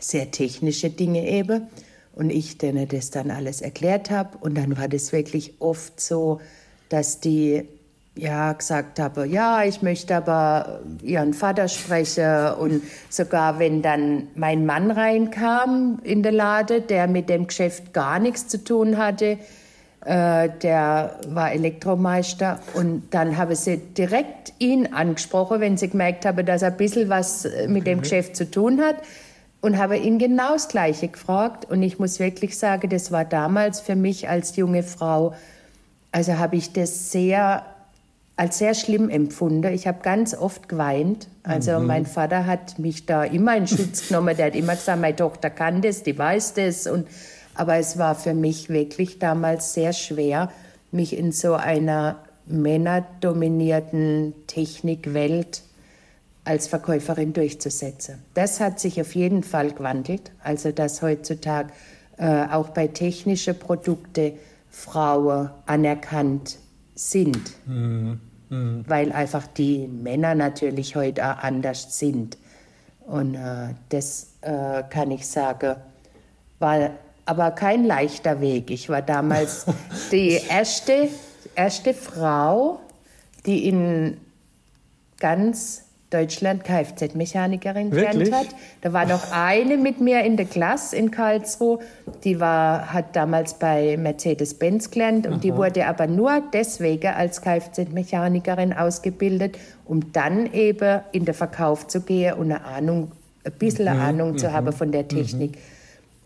[0.00, 1.68] sehr technische Dinge eben.
[2.12, 4.36] Und ich denen das dann alles erklärt habe.
[4.38, 6.40] Und dann war das wirklich oft so,
[6.88, 7.66] dass die
[8.16, 12.54] ja gesagt haben, ja, ich möchte aber ihren Vater sprechen.
[12.58, 18.18] Und sogar wenn dann mein Mann reinkam in den Lade, der mit dem Geschäft gar
[18.18, 19.38] nichts zu tun hatte,
[20.04, 26.42] äh, der war Elektromeister und dann habe sie direkt ihn angesprochen, wenn sie gemerkt habe,
[26.42, 28.96] dass er ein bisschen was mit dem Geschäft zu tun hat
[29.60, 31.70] und habe ihn genau das Gleiche gefragt.
[31.70, 35.34] Und ich muss wirklich sagen, das war damals für mich als junge Frau,
[36.12, 37.64] also habe ich das sehr
[38.40, 39.70] als sehr schlimm empfunden.
[39.74, 41.28] Ich habe ganz oft geweint.
[41.42, 44.34] Also mein Vater hat mich da immer in Schutz genommen.
[44.34, 46.86] Der hat immer gesagt, meine Tochter kann das, die weiß das.
[46.86, 47.06] Und,
[47.54, 50.50] aber es war für mich wirklich damals sehr schwer,
[50.90, 55.60] mich in so einer männerdominierten Technikwelt
[56.44, 58.22] als Verkäuferin durchzusetzen.
[58.34, 60.32] Das hat sich auf jeden Fall gewandelt.
[60.42, 61.72] Also dass heutzutage
[62.16, 64.32] äh, auch bei technischen Produkten
[64.68, 66.58] Frauen anerkannt
[66.94, 67.52] sind.
[68.88, 72.36] Weil einfach die Männer natürlich heute auch anders sind.
[73.06, 75.76] Und äh, das äh, kann ich sagen,
[76.58, 76.90] war
[77.24, 78.70] aber kein leichter Weg.
[78.70, 79.66] Ich war damals
[80.12, 81.08] die erste,
[81.54, 82.80] erste Frau,
[83.46, 84.18] die in
[85.18, 88.48] ganz Deutschland Kfz-Mechanikerin gelernt hat.
[88.80, 91.78] Da war noch eine mit mir in der Klasse in Karlsruhe,
[92.24, 98.72] die war, hat damals bei Mercedes-Benz gelernt und die wurde aber nur deswegen als Kfz-Mechanikerin
[98.72, 99.56] ausgebildet,
[99.86, 103.12] um dann eben in den Verkauf zu gehen und eine Ahnung,
[103.44, 105.58] ein bisschen eine Ahnung zu haben von der Technik.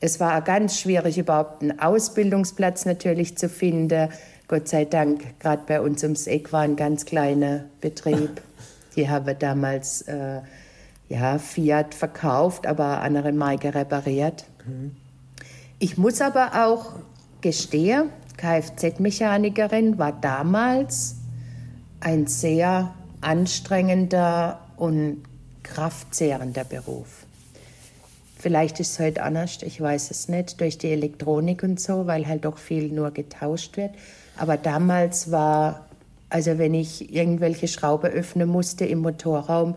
[0.01, 4.09] Es war ganz schwierig, überhaupt einen Ausbildungsplatz natürlich zu finden.
[4.49, 8.43] Gott sei Dank, gerade bei uns ums Eck war ein ganz kleiner Betrieb.
[8.97, 10.41] Die haben damals äh,
[11.09, 14.45] ja, Fiat verkauft, aber andere Marke repariert.
[15.79, 16.95] Ich muss aber auch
[17.41, 21.17] gestehen, Kfz-Mechanikerin war damals
[22.01, 25.23] ein sehr anstrengender und
[25.63, 27.27] kraftzehrender Beruf.
[28.37, 32.27] Vielleicht ist es heute anders, ich weiß es nicht, durch die Elektronik und so, weil
[32.27, 33.93] halt doch viel nur getauscht wird.
[34.37, 35.87] Aber damals war,
[36.35, 39.77] also wenn ich irgendwelche Schraube öffnen musste im Motorraum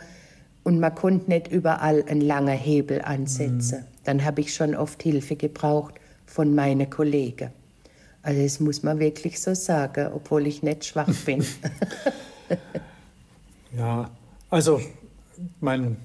[0.64, 3.86] und man konnte nicht überall einen langen Hebel ansetzen, mhm.
[4.06, 5.94] dann habe ich schon oft Hilfe gebraucht
[6.26, 7.52] von meinen Kollegen.
[8.24, 11.46] Also das muss man wirklich so sagen, obwohl ich nicht schwach bin.
[13.78, 14.10] ja,
[14.50, 14.82] also
[15.62, 15.98] mein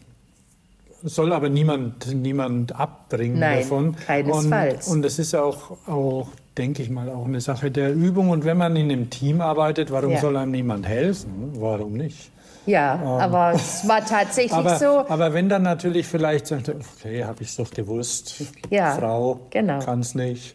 [1.02, 3.96] soll aber niemand, niemand abbringen Nein, davon.
[3.96, 4.86] Keinesfalls.
[4.88, 6.28] Und, und es ist auch, auch,
[6.58, 8.30] denke ich mal, auch eine Sache der Übung.
[8.30, 10.20] Und wenn man in einem Team arbeitet, warum ja.
[10.20, 11.52] soll einem niemand helfen?
[11.54, 12.30] Warum nicht?
[12.66, 15.04] Ja, ähm, aber es war tatsächlich aber, so.
[15.08, 19.80] Aber wenn dann natürlich vielleicht sagt, okay, habe ich es doch gewusst, ja, Frau genau.
[19.80, 20.54] kann es nicht.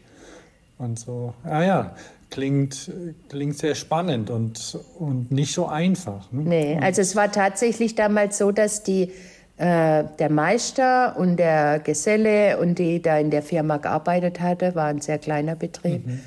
[0.78, 1.96] Und so, ah ja,
[2.30, 2.92] klingt,
[3.30, 6.32] klingt sehr spannend und, und nicht so einfach.
[6.32, 6.44] Ne?
[6.44, 9.12] Nee, also es war tatsächlich damals so, dass die
[9.58, 14.86] äh, der Meister und der Geselle und die da in der Firma gearbeitet hatte, war
[14.86, 16.20] ein sehr kleiner Betrieb, mhm.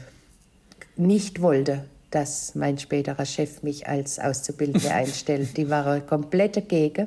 [0.96, 5.56] nicht wollte, dass mein späterer Chef mich als Auszubildende einstellt.
[5.56, 7.06] Die waren komplett dagegen.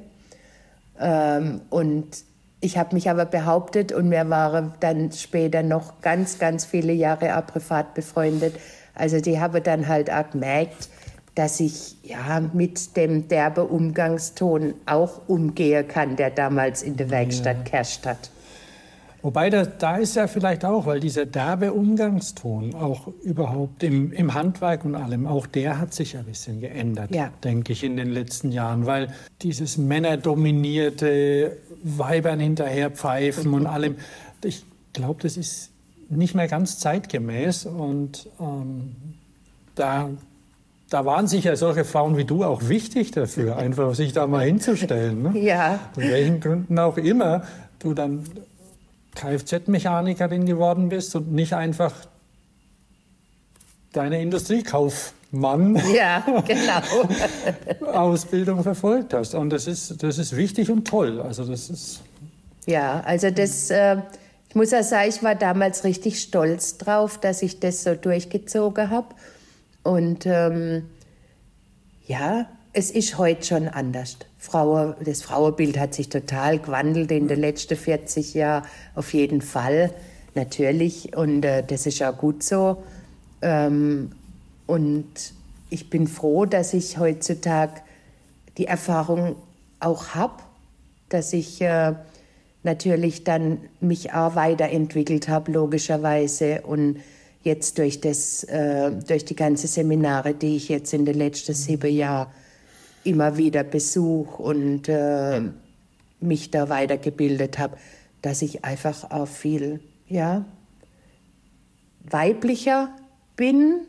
[0.99, 2.07] Ähm, und
[2.61, 7.37] ich habe mich aber behauptet und wir waren dann später noch ganz, ganz viele Jahre
[7.37, 8.55] auch privat befreundet.
[8.95, 10.87] Also die haben dann halt auch gemerkt,
[11.35, 17.57] dass ich ja mit dem derbe Umgangston auch umgehen kann, der damals in der Werkstatt
[17.57, 17.63] ja.
[17.63, 18.29] geherrscht hat.
[19.23, 24.33] Wobei da, da ist ja vielleicht auch, weil dieser derbe Umgangston auch überhaupt im, im
[24.33, 27.31] Handwerk und allem, auch der hat sich ein bisschen geändert, ja.
[27.41, 33.95] denke ich, in den letzten Jahren, weil dieses männerdominierte Weibern hinterher pfeifen und allem,
[34.43, 35.71] ich glaube, das ist
[36.09, 38.93] nicht mehr ganz zeitgemäß und ähm,
[39.75, 40.09] da
[40.93, 45.23] da waren sicher solche Frauen wie du auch wichtig dafür, einfach sich da mal hinzustellen.
[45.23, 45.39] Ne?
[45.39, 45.79] Ja.
[45.95, 47.43] Aus welchen Gründen auch immer
[47.79, 48.23] du dann
[49.15, 51.93] Kfz-Mechanikerin geworden bist und nicht einfach
[53.91, 57.91] deine Industriekaufmann ja, genau.
[57.93, 59.35] Ausbildung verfolgt hast.
[59.35, 61.21] Und das ist, das ist wichtig und toll.
[61.21, 62.01] Also das ist
[62.65, 63.97] ja, also das, äh,
[64.47, 68.89] ich muss ja sagen, ich war damals richtig stolz drauf, dass ich das so durchgezogen
[68.89, 69.07] habe.
[69.83, 70.89] Und ähm,
[72.05, 74.17] ja, es ist heute schon anders.
[74.37, 78.65] Frau, das Frauenbild hat sich total gewandelt in den letzten 40 Jahren,
[78.95, 79.93] auf jeden Fall,
[80.35, 81.15] natürlich.
[81.15, 82.83] Und äh, das ist auch gut so.
[83.41, 84.11] Ähm,
[84.65, 85.33] und
[85.69, 87.81] ich bin froh, dass ich heutzutage
[88.57, 89.35] die Erfahrung
[89.79, 90.41] auch habe,
[91.09, 91.93] dass ich äh,
[92.63, 96.61] natürlich dann mich auch weiterentwickelt habe, logischerweise.
[96.61, 96.99] Und
[97.43, 101.93] jetzt durch, das, äh, durch die ganzen Seminare, die ich jetzt in den letzten sieben
[101.93, 102.27] Jahren
[103.03, 105.41] immer wieder besuche und äh,
[106.19, 107.77] mich da weitergebildet habe,
[108.21, 110.45] dass ich einfach auch viel ja,
[112.09, 112.89] weiblicher
[113.35, 113.81] bin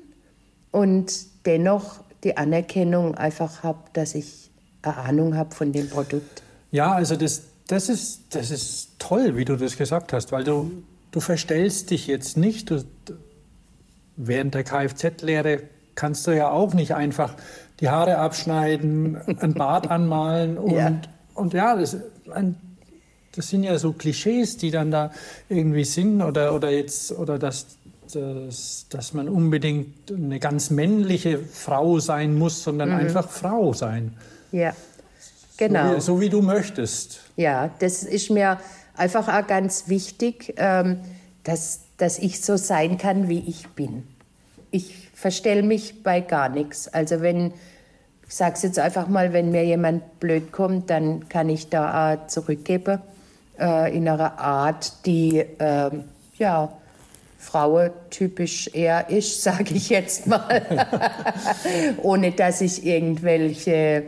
[0.72, 1.12] und
[1.46, 4.50] dennoch die Anerkennung einfach habe, dass ich
[4.82, 6.42] eine Ahnung habe von dem Produkt.
[6.72, 10.82] Ja, also das, das, ist, das ist toll, wie du das gesagt hast, weil du,
[11.12, 12.84] du verstellst dich jetzt nicht, du,
[14.16, 15.62] während der Kfz-Lehre
[15.94, 17.34] kannst du ja auch nicht einfach
[17.80, 20.92] die Haare abschneiden, ein Bart anmalen und ja,
[21.34, 21.96] und ja das,
[22.32, 22.56] ein,
[23.34, 25.10] das, sind ja so Klischees, die dann da
[25.48, 27.78] irgendwie sind oder, oder jetzt oder dass,
[28.12, 32.96] dass, dass man unbedingt eine ganz männliche Frau sein muss, sondern mhm.
[32.96, 34.16] einfach Frau sein.
[34.52, 34.72] Ja,
[35.56, 35.88] genau.
[35.88, 37.20] So wie, so wie, du möchtest.
[37.36, 38.58] Ja, das ist mir
[38.96, 41.00] einfach auch ganz wichtig, ähm,
[41.44, 44.04] dass dass ich so sein kann, wie ich bin.
[44.70, 46.88] Ich verstelle mich bei gar nichts.
[46.88, 47.52] Also wenn,
[48.26, 52.14] ich sage es jetzt einfach mal, wenn mir jemand blöd kommt, dann kann ich da
[52.14, 53.00] auch zurückgeben
[53.58, 55.90] äh, in einer Art, die äh,
[56.36, 56.72] ja
[57.38, 60.62] frauentypisch eher ist, sage ich jetzt mal,
[62.02, 64.04] ohne dass ich irgendwelche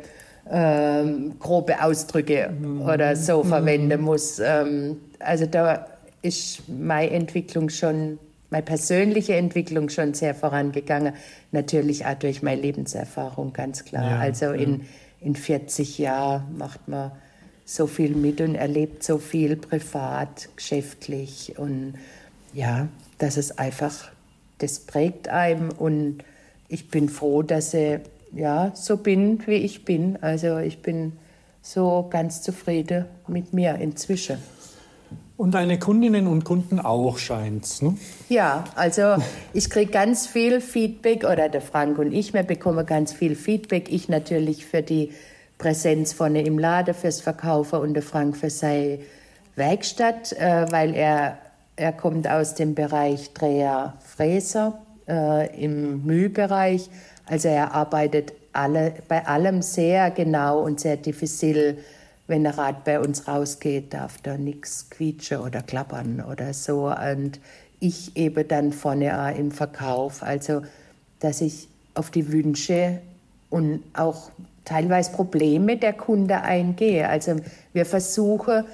[0.51, 2.51] ähm, grobe Ausdrücke
[2.85, 4.41] oder so verwenden muss.
[4.41, 5.87] Ähm, also da
[6.27, 8.19] ist meine Entwicklung schon,
[8.51, 11.15] meine persönliche Entwicklung schon sehr vorangegangen.
[11.53, 14.11] Natürlich auch durch meine Lebenserfahrung, ganz klar.
[14.11, 14.83] Ja, also in,
[15.21, 17.13] in 40 Jahren macht man
[17.65, 21.55] so viel mit und erlebt so viel privat, geschäftlich.
[21.59, 21.95] Und
[22.53, 24.11] ja, das ist einfach,
[24.59, 25.71] das prägt einem.
[25.71, 26.19] Und
[26.69, 28.01] ich bin froh, dass ich
[28.35, 30.19] ja, so bin, wie ich bin.
[30.23, 31.13] Also ich bin
[31.63, 34.39] so ganz zufrieden mit mir inzwischen.
[35.37, 37.97] Und deine Kundinnen und Kunden auch, scheint's, ne?
[38.31, 39.17] Ja, also
[39.53, 43.93] ich kriege ganz viel Feedback, oder der Frank und ich, wir bekommen ganz viel Feedback.
[43.93, 45.13] Ich natürlich für die
[45.59, 49.01] Präsenz vorne im Laden, fürs Verkaufen und der Frank für seine
[49.57, 51.39] Werkstatt, äh, weil er,
[51.77, 56.89] er kommt aus dem Bereich Dreher Fräser äh, im Mühlbereich.
[57.27, 61.79] Also er arbeitet alle, bei allem sehr genau und sehr diffizil
[62.27, 66.89] wenn ein Rad bei uns rausgeht, darf da nichts quietschen oder klappern oder so.
[66.89, 67.41] Und
[67.79, 70.63] ich eben dann vorne auch im Verkauf, also
[71.21, 73.01] dass ich auf die Wünsche
[73.51, 74.31] und auch
[74.65, 77.09] teilweise Probleme der Kunde eingehe.
[77.09, 77.37] Also
[77.73, 78.65] wir versuchen,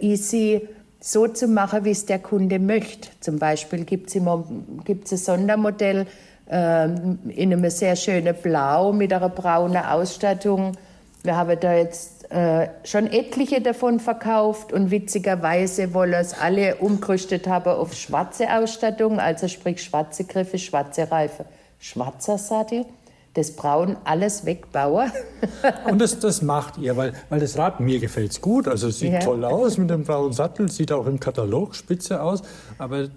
[0.00, 0.68] easy
[1.00, 3.08] so zu machen, wie es der Kunde möchte.
[3.20, 6.06] Zum Beispiel gibt es ein Sondermodell
[6.50, 10.76] äh, in einem sehr schönen Blau mit einer braunen Ausstattung.
[11.22, 17.46] Wir haben da jetzt äh, schon etliche davon verkauft und witzigerweise wollen es alle umgerüstet
[17.46, 21.46] haben auf schwarze Ausstattung, also sprich schwarze Griffe, schwarze Reifen,
[21.78, 22.84] schwarzer Sattel.
[23.32, 25.10] Das Braun alles wegbauen.
[25.90, 28.98] und das, das macht ihr, weil, weil das Rad, mir gefällt es gut, also es
[28.98, 29.20] sieht ja.
[29.20, 32.42] toll aus mit dem braunen Sattel, sieht auch im Katalog spitze aus,
[32.78, 33.08] aber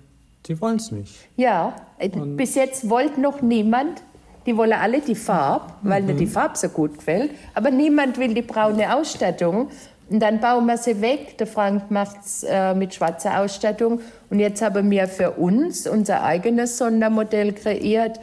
[0.46, 1.16] die wollen es nicht.
[1.36, 4.04] Ja, äh, und bis jetzt wollte noch niemand
[4.46, 6.08] die wollen alle die Farbe, weil mhm.
[6.08, 7.32] mir die Farbe so gut gefällt.
[7.54, 9.70] Aber niemand will die braune Ausstattung.
[10.10, 11.38] Und dann bauen wir sie weg.
[11.38, 14.02] Der Frank macht es äh, mit schwarzer Ausstattung.
[14.30, 18.20] Und jetzt haben wir für uns unser eigenes Sondermodell kreiert.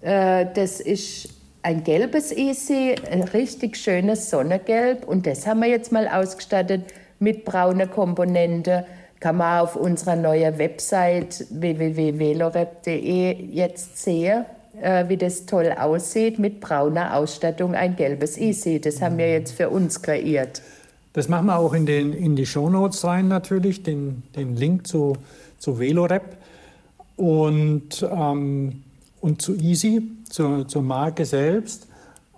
[0.00, 1.28] Äh, das ist
[1.62, 5.06] ein gelbes Easy, ein richtig schönes Sonnengelb.
[5.06, 6.82] Und das haben wir jetzt mal ausgestattet
[7.18, 8.84] mit brauner Komponente.
[9.20, 14.44] Kann man auf unserer neuen Website www.velorep.de jetzt sehen
[14.82, 18.80] äh, wie das toll aussieht mit brauner Ausstattung, ein gelbes Easy.
[18.80, 20.62] Das haben wir jetzt für uns kreiert.
[21.12, 25.16] Das machen wir auch in, den, in die Shownotes rein natürlich, den, den Link zu,
[25.58, 26.36] zu Velorep
[27.16, 28.82] und, ähm,
[29.20, 31.86] und zu Easy, zur, zur Marke selbst.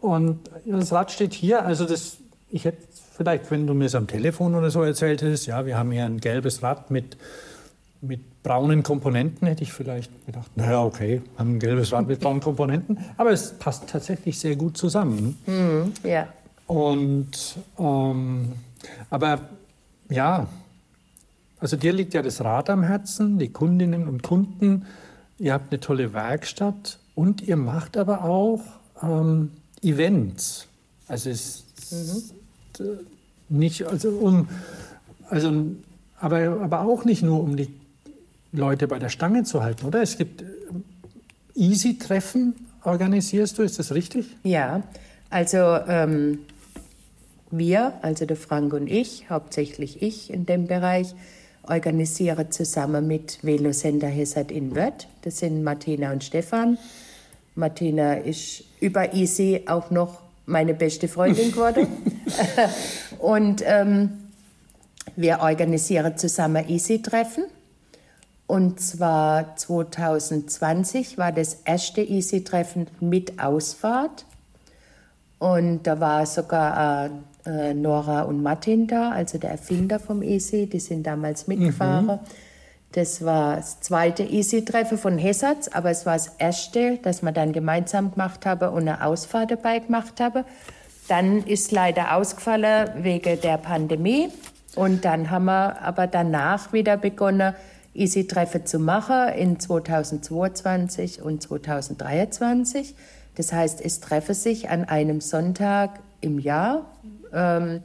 [0.01, 2.17] Und das Rad steht hier, also das,
[2.49, 2.79] ich hätte
[3.17, 6.07] vielleicht, wenn du mir es am Telefon oder so erzählt hättest, ja, wir haben hier
[6.07, 7.17] ein gelbes Rad mit
[8.01, 12.41] mit braunen Komponenten hätte ich vielleicht gedacht, naja, okay, haben ein gelbes Rad mit braunen
[12.41, 12.99] Komponenten.
[13.17, 15.37] Aber es passt tatsächlich sehr gut zusammen.
[15.47, 16.29] Mhm, ja.
[16.67, 18.53] Und, ähm,
[19.11, 19.41] aber
[20.09, 20.47] ja,
[21.59, 24.87] also dir liegt ja das Rad am Herzen, die Kundinnen und Kunden.
[25.39, 28.61] Ihr habt eine tolle Werkstatt und ihr macht aber auch
[29.03, 29.51] ähm,
[29.83, 30.69] Events.
[31.09, 31.65] Also es
[32.79, 32.99] mhm.
[33.49, 34.49] nicht, also um,
[35.29, 35.53] also
[36.19, 37.80] aber, aber auch nicht nur um die
[38.53, 40.03] Leute bei der Stange zu halten, oder?
[40.03, 40.47] Es gibt äh,
[41.55, 44.37] Easy-Treffen, organisierst du, ist das richtig?
[44.43, 44.83] Ja,
[45.29, 46.41] also ähm,
[47.51, 51.15] wir, also der Frank und ich, hauptsächlich ich in dem Bereich,
[51.63, 55.07] organisiere zusammen mit Velocenter Hessert in Wörth.
[55.23, 56.79] Das sind Martina und Stefan.
[57.55, 61.87] Martina ist über Easy auch noch meine beste Freundin geworden.
[63.19, 64.11] und ähm,
[65.17, 67.45] wir organisieren zusammen Easy-Treffen.
[68.51, 74.25] Und zwar 2020 war das erste Easy-Treffen mit Ausfahrt.
[75.39, 77.11] Und da war sogar
[77.47, 82.07] äh, Nora und Martin da, also der Erfinder vom Easy, die sind damals mitgefahren.
[82.07, 82.19] Mhm.
[82.91, 87.53] Das war das zweite Easy-Treffen von Hessatz, aber es war das erste, das wir dann
[87.53, 90.45] gemeinsam gemacht haben und eine Ausfahrt dabei gemacht haben.
[91.07, 94.29] Dann ist leider ausgefallen wegen der Pandemie.
[94.75, 97.55] Und dann haben wir aber danach wieder begonnen,
[97.95, 102.95] Easy-Treffen zu machen in 2022 und 2023.
[103.37, 106.87] Das heißt, es treffen sich an einem Sonntag im Jahr,
[107.33, 107.83] ähm,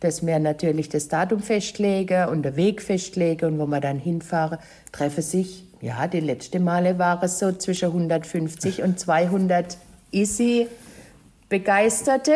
[0.00, 4.58] dass wir natürlich das Datum festlegen und den Weg festlegen und wo wir dann hinfahren,
[4.92, 9.78] treffen sich, ja, die letzten Male waren es so zwischen 150 und 200
[10.12, 12.34] Easy-Begeisterte.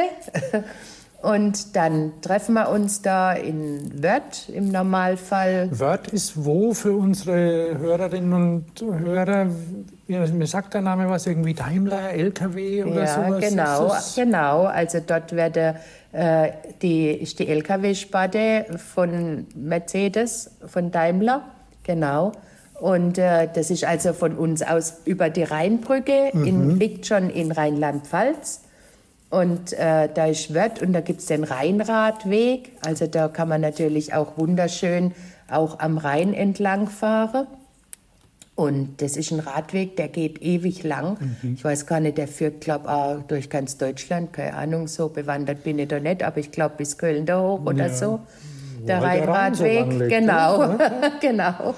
[1.21, 5.69] Und dann treffen wir uns da in Wörth im Normalfall.
[5.73, 9.49] Wörth ist wo für unsere Hörerinnen und Hörer?
[10.07, 13.49] Mir sagt der Name was, irgendwie Daimler, LKW oder ja, sowas?
[13.49, 14.65] Genau, genau.
[14.67, 15.75] Also dort werde,
[16.13, 16.51] äh,
[16.83, 21.43] die, ist die LKW-Sparte von Mercedes, von Daimler,
[21.83, 22.31] genau.
[22.81, 26.45] Und äh, das ist also von uns aus über die Rheinbrücke, mhm.
[26.45, 28.61] in, liegt schon in Rheinland-Pfalz.
[29.31, 32.73] Und äh, da ist Wörth und da gibt es den Rheinradweg.
[32.85, 35.13] Also da kann man natürlich auch wunderschön
[35.51, 37.47] auch am Rhein entlang fahren.
[38.55, 41.17] Und das ist ein Radweg, der geht ewig lang.
[41.43, 41.55] Mhm.
[41.55, 42.89] Ich weiß gar nicht, der führt, glaube
[43.21, 44.33] ich, durch ganz Deutschland.
[44.33, 47.65] Keine Ahnung, so bewandert bin ich da nicht, aber ich glaube bis Köln da hoch
[47.65, 47.95] oder ja.
[47.95, 48.21] so.
[48.85, 50.79] der Rheinradweg, so genau, ne?
[51.21, 51.75] genau.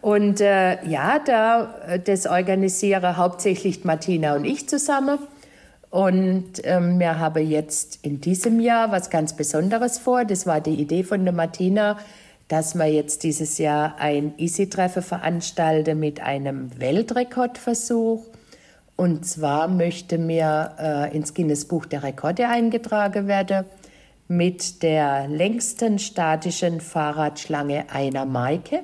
[0.00, 5.18] Und äh, ja, da das organisiere hauptsächlich Martina und ich zusammen.
[5.96, 10.26] Und ähm, wir haben jetzt in diesem Jahr was ganz Besonderes vor.
[10.26, 11.96] Das war die Idee von der Martina,
[12.48, 18.26] dass wir jetzt dieses Jahr ein Easy-Treffen veranstalten mit einem Weltrekordversuch.
[18.96, 23.64] Und zwar möchte mir äh, ins Guinness Buch der Rekorde eingetragen werden
[24.28, 28.80] mit der längsten statischen Fahrradschlange einer Maike.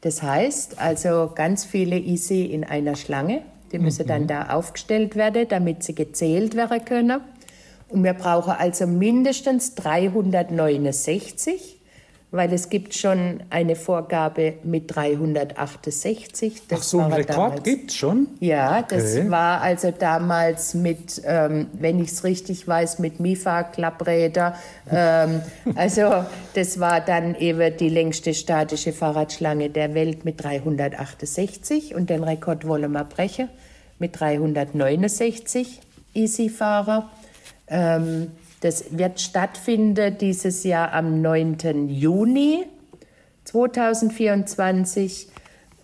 [0.00, 3.42] Das heißt also ganz viele Easy in einer Schlange.
[3.74, 4.08] Die müssen mhm.
[4.08, 7.20] dann da aufgestellt werden, damit sie gezählt werden können.
[7.88, 11.80] Und wir brauchen also mindestens 369
[12.34, 16.62] weil es gibt schon eine Vorgabe mit 368.
[16.66, 18.26] Das Ach so, ein Rekord gibt es schon?
[18.40, 19.30] Ja, das okay.
[19.30, 24.56] war also damals mit, ähm, wenn ich es richtig weiß, mit MIFA-Klappräder.
[24.90, 25.42] Ähm,
[25.76, 26.24] also
[26.54, 32.66] das war dann eben die längste statische Fahrradschlange der Welt mit 368 und den Rekord
[32.66, 33.48] wollen wir brechen
[34.00, 35.80] mit 369
[36.14, 37.08] Easy-Fahrer.
[37.68, 38.32] Ähm,
[38.64, 41.86] das wird stattfinden dieses Jahr am 9.
[41.90, 42.64] Juni
[43.44, 45.28] 2024.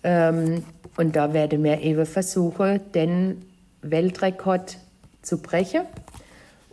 [0.03, 0.63] Ähm,
[0.97, 3.45] und da werden wir eben versuchen, den
[3.83, 4.79] Weltrekord
[5.21, 5.81] zu brechen.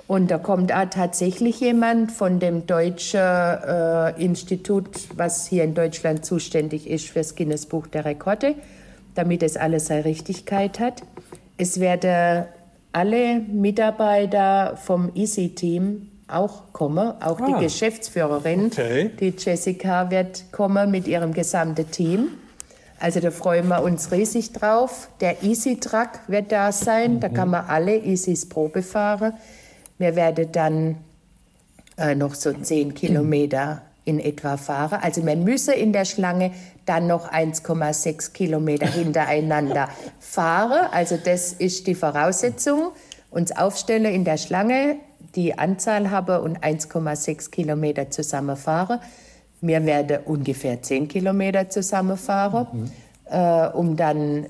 [0.07, 6.25] Und da kommt auch tatsächlich jemand von dem deutschen äh, Institut, was hier in Deutschland
[6.25, 8.55] zuständig ist für das Guinness Buch der Rekorde,
[9.15, 11.03] damit es alles seine Richtigkeit hat.
[11.59, 12.47] Es werden
[12.93, 17.47] alle Mitarbeiter vom Easy-Team auch kommen, auch ah.
[17.47, 19.11] die Geschäftsführerin, okay.
[19.19, 22.29] die Jessica, wird kommen mit ihrem gesamten Team.
[23.01, 25.09] Also da freuen wir uns riesig drauf.
[25.21, 27.21] Der Easy Truck wird da sein, mhm.
[27.21, 29.35] da kann man alle Easys Probe fahren.
[29.99, 30.97] Wir werden dann
[31.97, 35.01] äh, noch so zehn Kilometer in etwa fahren.
[35.03, 36.53] Also wir müssen in der Schlange
[36.89, 39.89] dann noch 1,6 Kilometer hintereinander
[40.21, 40.89] fahren.
[40.93, 42.93] Also das ist die Voraussetzung.
[43.31, 44.97] Uns aufstellen in der Schlange,
[45.35, 49.01] die Anzahl habe und 1,6 Kilometer zusammenfahren.
[49.61, 52.91] Wir werden ungefähr 10 Kilometer zusammenfahren, mhm.
[53.31, 54.47] äh, um dann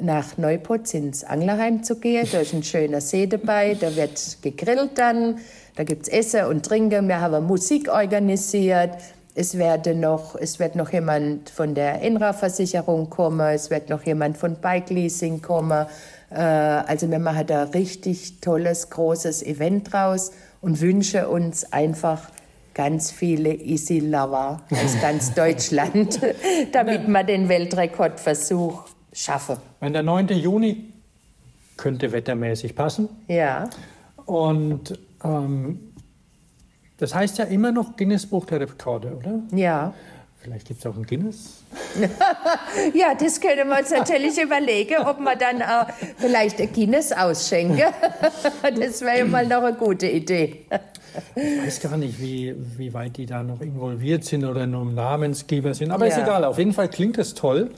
[0.00, 2.26] nach Neuputz ins Anglerheim zu gehen.
[2.30, 5.38] Da ist ein schöner See dabei, da wird gegrillt dann,
[5.76, 7.08] da gibt es Essen und Trinken.
[7.08, 8.90] Wir haben Musik organisiert.
[9.38, 14.36] Es, werde noch, es wird noch jemand von der Enra-Versicherung kommen, es wird noch jemand
[14.36, 15.86] von Bike Leasing kommen.
[16.30, 22.30] Äh, also wir machen da richtig tolles, großes Event draus und wünschen uns einfach
[22.74, 26.18] ganz viele Easy Lover aus ganz Deutschland,
[26.72, 29.58] damit wir den Weltrekordversuch schaffen.
[29.78, 30.30] Wenn der 9.
[30.30, 30.92] Juni
[31.76, 33.08] könnte wettermäßig passen.
[33.28, 33.70] Ja.
[34.26, 35.87] Und ähm,
[36.98, 39.40] das heißt ja immer noch Guinness Buch der Rekorde, oder?
[39.52, 39.94] Ja.
[40.40, 41.64] Vielleicht gibt es auch ein Guinness.
[42.94, 45.86] ja, das können wir uns natürlich überlegen, ob wir dann auch
[46.16, 47.78] vielleicht ein Guinness ausschenken.
[48.62, 50.64] das wäre ja mal noch eine gute Idee.
[51.34, 55.74] Ich weiß gar nicht, wie, wie weit die da noch involviert sind oder nur Namensgeber
[55.74, 55.90] sind.
[55.90, 56.16] Aber ja.
[56.16, 57.70] ist egal, auf jeden Fall klingt das toll.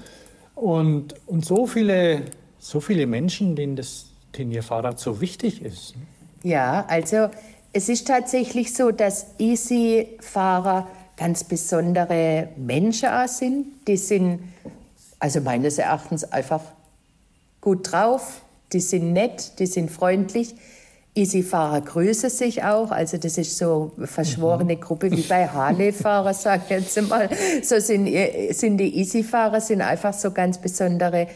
[0.54, 2.22] Und, und so, viele,
[2.58, 5.94] so viele Menschen, denen, das, denen ihr Fahrrad so wichtig ist.
[6.42, 7.28] Ja, also
[7.72, 13.66] es ist tatsächlich so, dass Easy-Fahrer ganz besondere Menschen sind.
[13.86, 14.40] Die sind,
[15.18, 16.62] also meines Erachtens, einfach
[17.60, 18.42] gut drauf.
[18.72, 20.54] Die sind nett, die sind freundlich.
[21.14, 22.90] Easy-Fahrer grüßen sich auch.
[22.90, 24.80] Also das ist so eine verschworene mhm.
[24.80, 27.28] Gruppe wie bei Harley-Fahrer, sag ich jetzt mal.
[27.62, 28.08] So sind,
[28.54, 31.28] sind die Easy-Fahrer sind einfach so ganz besondere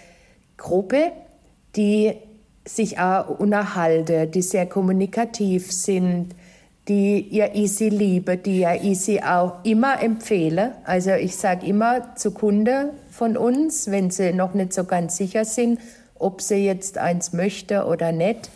[0.57, 1.12] Gruppe,
[1.76, 2.14] die
[2.66, 6.34] sich auch unterhalten, die sehr kommunikativ sind,
[6.88, 10.72] die ihr Easy liebe, die ihr Easy auch immer empfehle.
[10.84, 15.44] Also ich sage immer zu Kunden von uns, wenn sie noch nicht so ganz sicher
[15.44, 15.80] sind,
[16.18, 18.50] ob sie jetzt eins möchte oder nicht,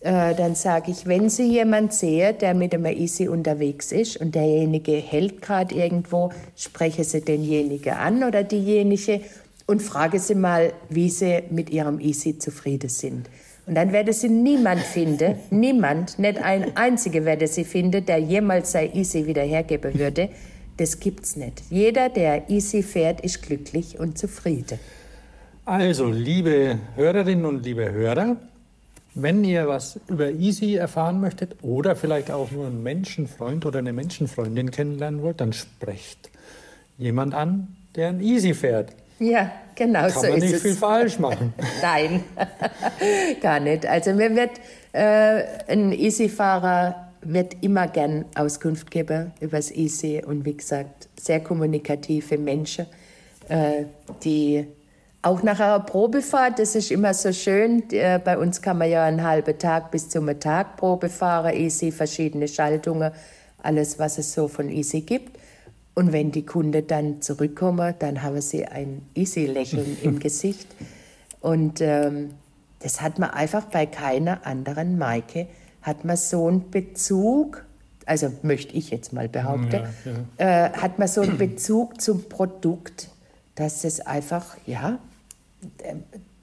[0.00, 4.34] äh, dann sage ich, wenn Sie jemand sehen, der mit einem Easy unterwegs ist und
[4.34, 9.20] derjenige hält gerade irgendwo, spreche Sie denjenigen an oder diejenige
[9.68, 13.28] und frage Sie mal, wie Sie mit Ihrem Easy zufrieden sind.
[13.66, 18.72] Und dann werde sie niemand finden, niemand, nicht ein einziger werde sie finden, der jemals
[18.72, 20.30] sein Easy wieder hergeben würde.
[20.78, 21.62] Das gibt's nicht.
[21.68, 24.78] Jeder, der Easy fährt, ist glücklich und zufrieden.
[25.66, 28.36] Also, liebe Hörerinnen und liebe Hörer,
[29.14, 33.92] wenn ihr was über Easy erfahren möchtet oder vielleicht auch nur einen Menschenfreund oder eine
[33.92, 36.30] Menschenfreundin kennenlernen wollt, dann sprecht
[36.96, 38.94] jemand an, der ein Easy fährt.
[39.18, 40.62] Ja, genau Kann so man ist nicht es.
[40.62, 41.52] viel falsch machen.
[41.82, 42.24] Nein,
[43.40, 43.86] gar nicht.
[43.86, 44.52] Also mir wird
[44.92, 51.40] äh, ein Easy-Fahrer wird immer gern Auskunft geben über das Easy und wie gesagt, sehr
[51.40, 52.86] kommunikative Menschen,
[53.48, 53.84] äh,
[54.22, 54.66] die
[55.20, 59.04] auch nach einer Probefahrt, das ist immer so schön, äh, bei uns kann man ja
[59.04, 63.10] einen halben Tag bis zum Tag Probe fahren, Easy, verschiedene Schaltungen,
[63.62, 65.36] alles, was es so von Easy gibt.
[65.98, 70.68] Und wenn die Kunden dann zurückkommen, dann haben sie ein Easy-Lächeln im Gesicht.
[71.40, 72.34] Und ähm,
[72.78, 75.48] das hat man einfach bei keiner anderen Marke,
[75.82, 77.64] hat man so einen Bezug,
[78.06, 79.88] also möchte ich jetzt mal behaupten, ja,
[80.38, 80.66] ja.
[80.66, 83.08] Äh, hat man so einen Bezug zum Produkt,
[83.56, 85.00] dass es einfach, ja,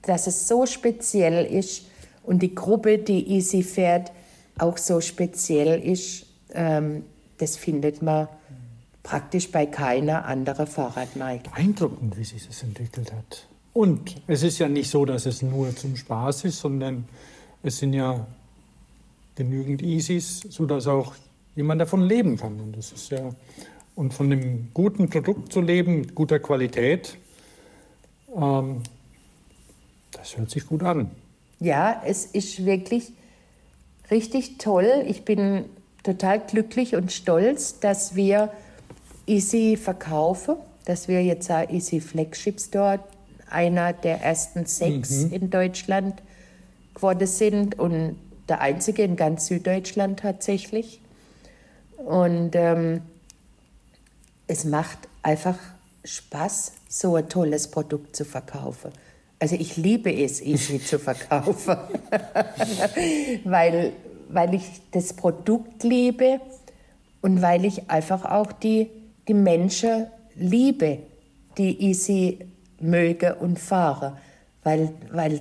[0.02, 1.86] dass es so speziell ist
[2.24, 4.12] und die Gruppe, die Easy fährt,
[4.58, 7.04] auch so speziell ist, ähm,
[7.38, 8.28] das findet man
[9.06, 11.48] praktisch bei keiner anderen Fahrradmarke.
[11.50, 13.46] Beeindruckend, wie sich das entwickelt hat.
[13.72, 17.04] Und es ist ja nicht so, dass es nur zum Spaß ist, sondern
[17.62, 18.26] es sind ja
[19.36, 21.14] genügend Easys, sodass auch
[21.54, 22.58] jemand davon leben kann.
[22.58, 23.30] Und das ist ja
[23.94, 27.16] und von einem guten Produkt zu leben, guter Qualität,
[28.34, 28.82] ähm,
[30.10, 31.12] das hört sich gut an.
[31.60, 33.12] Ja, es ist wirklich
[34.10, 35.04] richtig toll.
[35.06, 35.66] Ich bin
[36.02, 38.50] total glücklich und stolz, dass wir
[39.26, 43.00] Easy verkaufen, dass wir jetzt ein Easy Flagship Store,
[43.50, 45.32] einer der ersten sechs mhm.
[45.32, 46.22] in Deutschland
[46.94, 48.16] geworden sind und
[48.48, 51.00] der einzige in ganz Süddeutschland tatsächlich.
[51.96, 53.02] Und ähm,
[54.46, 55.58] es macht einfach
[56.04, 58.92] Spaß, so ein tolles Produkt zu verkaufen.
[59.38, 61.76] Also ich liebe es, Easy zu verkaufen,
[63.44, 63.92] weil,
[64.28, 66.40] weil ich das Produkt liebe
[67.22, 68.88] und weil ich einfach auch die,
[69.28, 70.98] die Menschen liebe,
[71.58, 72.38] die Easy
[72.80, 74.18] möge und fahre.
[74.62, 75.40] Weil, weil,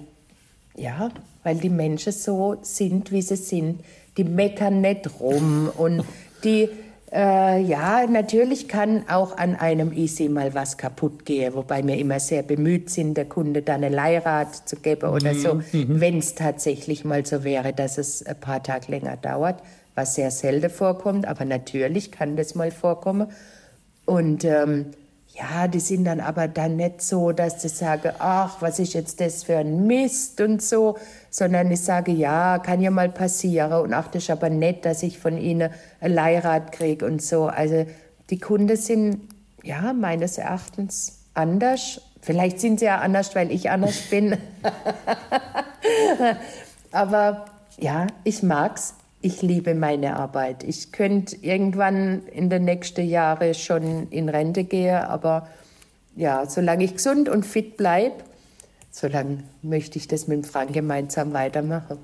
[0.75, 1.09] ja,
[1.43, 3.83] weil die Menschen so sind, wie sie sind.
[4.17, 6.05] Die meckern nicht rum und
[6.43, 6.69] die
[7.15, 12.19] äh, ja, natürlich kann auch an einem Easy mal was kaputt gehen, wobei wir immer
[12.19, 15.39] sehr bemüht sind, der Kunde dann ein Leihrad zu geben oder mhm.
[15.39, 16.01] so, mhm.
[16.01, 19.61] wenn es tatsächlich mal so wäre, dass es ein paar Tage länger dauert,
[19.93, 23.27] was sehr selten vorkommt, aber natürlich kann das mal vorkommen.
[24.05, 24.91] Und ähm,
[25.33, 29.19] ja, die sind dann aber dann nicht so, dass sie sagen, ach, was ist jetzt
[29.19, 30.97] das für ein Mist und so,
[31.29, 35.03] sondern ich sage, ja, kann ja mal passieren und ach, das ist aber nett, dass
[35.03, 37.47] ich von ihnen ein Leihrad kriege und so.
[37.47, 37.85] Also
[38.29, 39.27] die Kunden sind,
[39.61, 42.01] ja, meines Erachtens anders.
[42.21, 44.37] Vielleicht sind sie ja anders, weil ich anders bin.
[46.91, 47.45] aber
[47.77, 48.93] ja, ich mag's
[49.25, 50.63] ich liebe meine Arbeit.
[50.63, 55.49] Ich könnte irgendwann in den nächsten Jahren schon in Rente gehen, aber
[56.15, 58.23] ja, solange ich gesund und fit bleibe,
[58.91, 61.97] solange möchte ich das mit dem Frank gemeinsam weitermachen.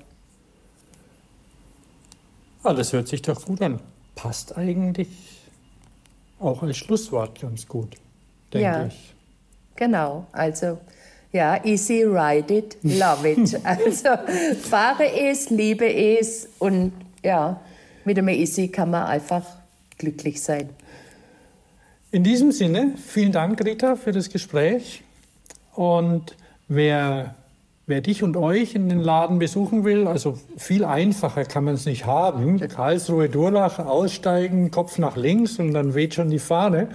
[2.64, 3.78] Ah, das hört sich doch gut an.
[4.16, 5.08] Passt eigentlich
[6.40, 7.94] auch als Schlusswort ganz gut,
[8.52, 9.14] denke ja, ich.
[9.76, 10.78] Genau, also
[11.30, 13.60] ja, easy ride it, love it.
[13.64, 14.08] Also
[14.60, 16.92] fahre es, liebe es und
[17.22, 17.60] ja,
[18.04, 19.44] mit dem Easy kann man einfach
[19.98, 20.70] glücklich sein.
[22.10, 25.02] In diesem Sinne, vielen Dank, Rita, für das Gespräch.
[25.74, 26.36] Und
[26.68, 27.34] wer,
[27.86, 31.86] wer dich und euch in den Laden besuchen will, also viel einfacher kann man es
[31.86, 32.60] nicht haben.
[32.68, 36.88] Karlsruhe, Durlach, aussteigen, Kopf nach links und dann weht schon die Fahne.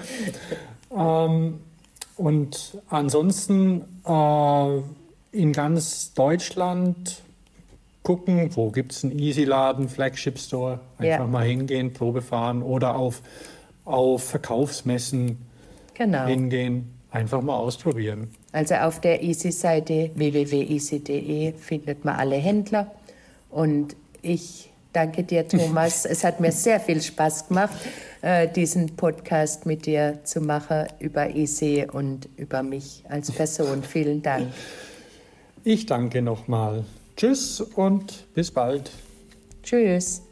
[0.95, 1.61] ähm,
[2.15, 4.77] und ansonsten äh,
[5.31, 7.21] in ganz Deutschland
[8.07, 11.27] gucken, wo gibt es einen Easy-Laden, Flagship Store, einfach ja.
[11.27, 13.21] mal hingehen, Probe fahren oder auf,
[13.83, 15.39] auf Verkaufsmessen
[15.93, 16.25] genau.
[16.25, 18.29] hingehen, einfach mal ausprobieren.
[18.53, 22.89] Also auf der Easy-Seite www.easy.de findet man alle Händler
[23.49, 26.05] und ich danke dir, Thomas.
[26.09, 27.75] es hat mir sehr viel Spaß gemacht,
[28.21, 33.83] äh, diesen Podcast mit dir zu machen über Easy und über mich als Person.
[33.83, 34.47] Vielen Dank.
[35.65, 36.85] Ich danke nochmal.
[37.17, 38.91] Tschüss und bis bald.
[39.63, 40.26] Tschüss.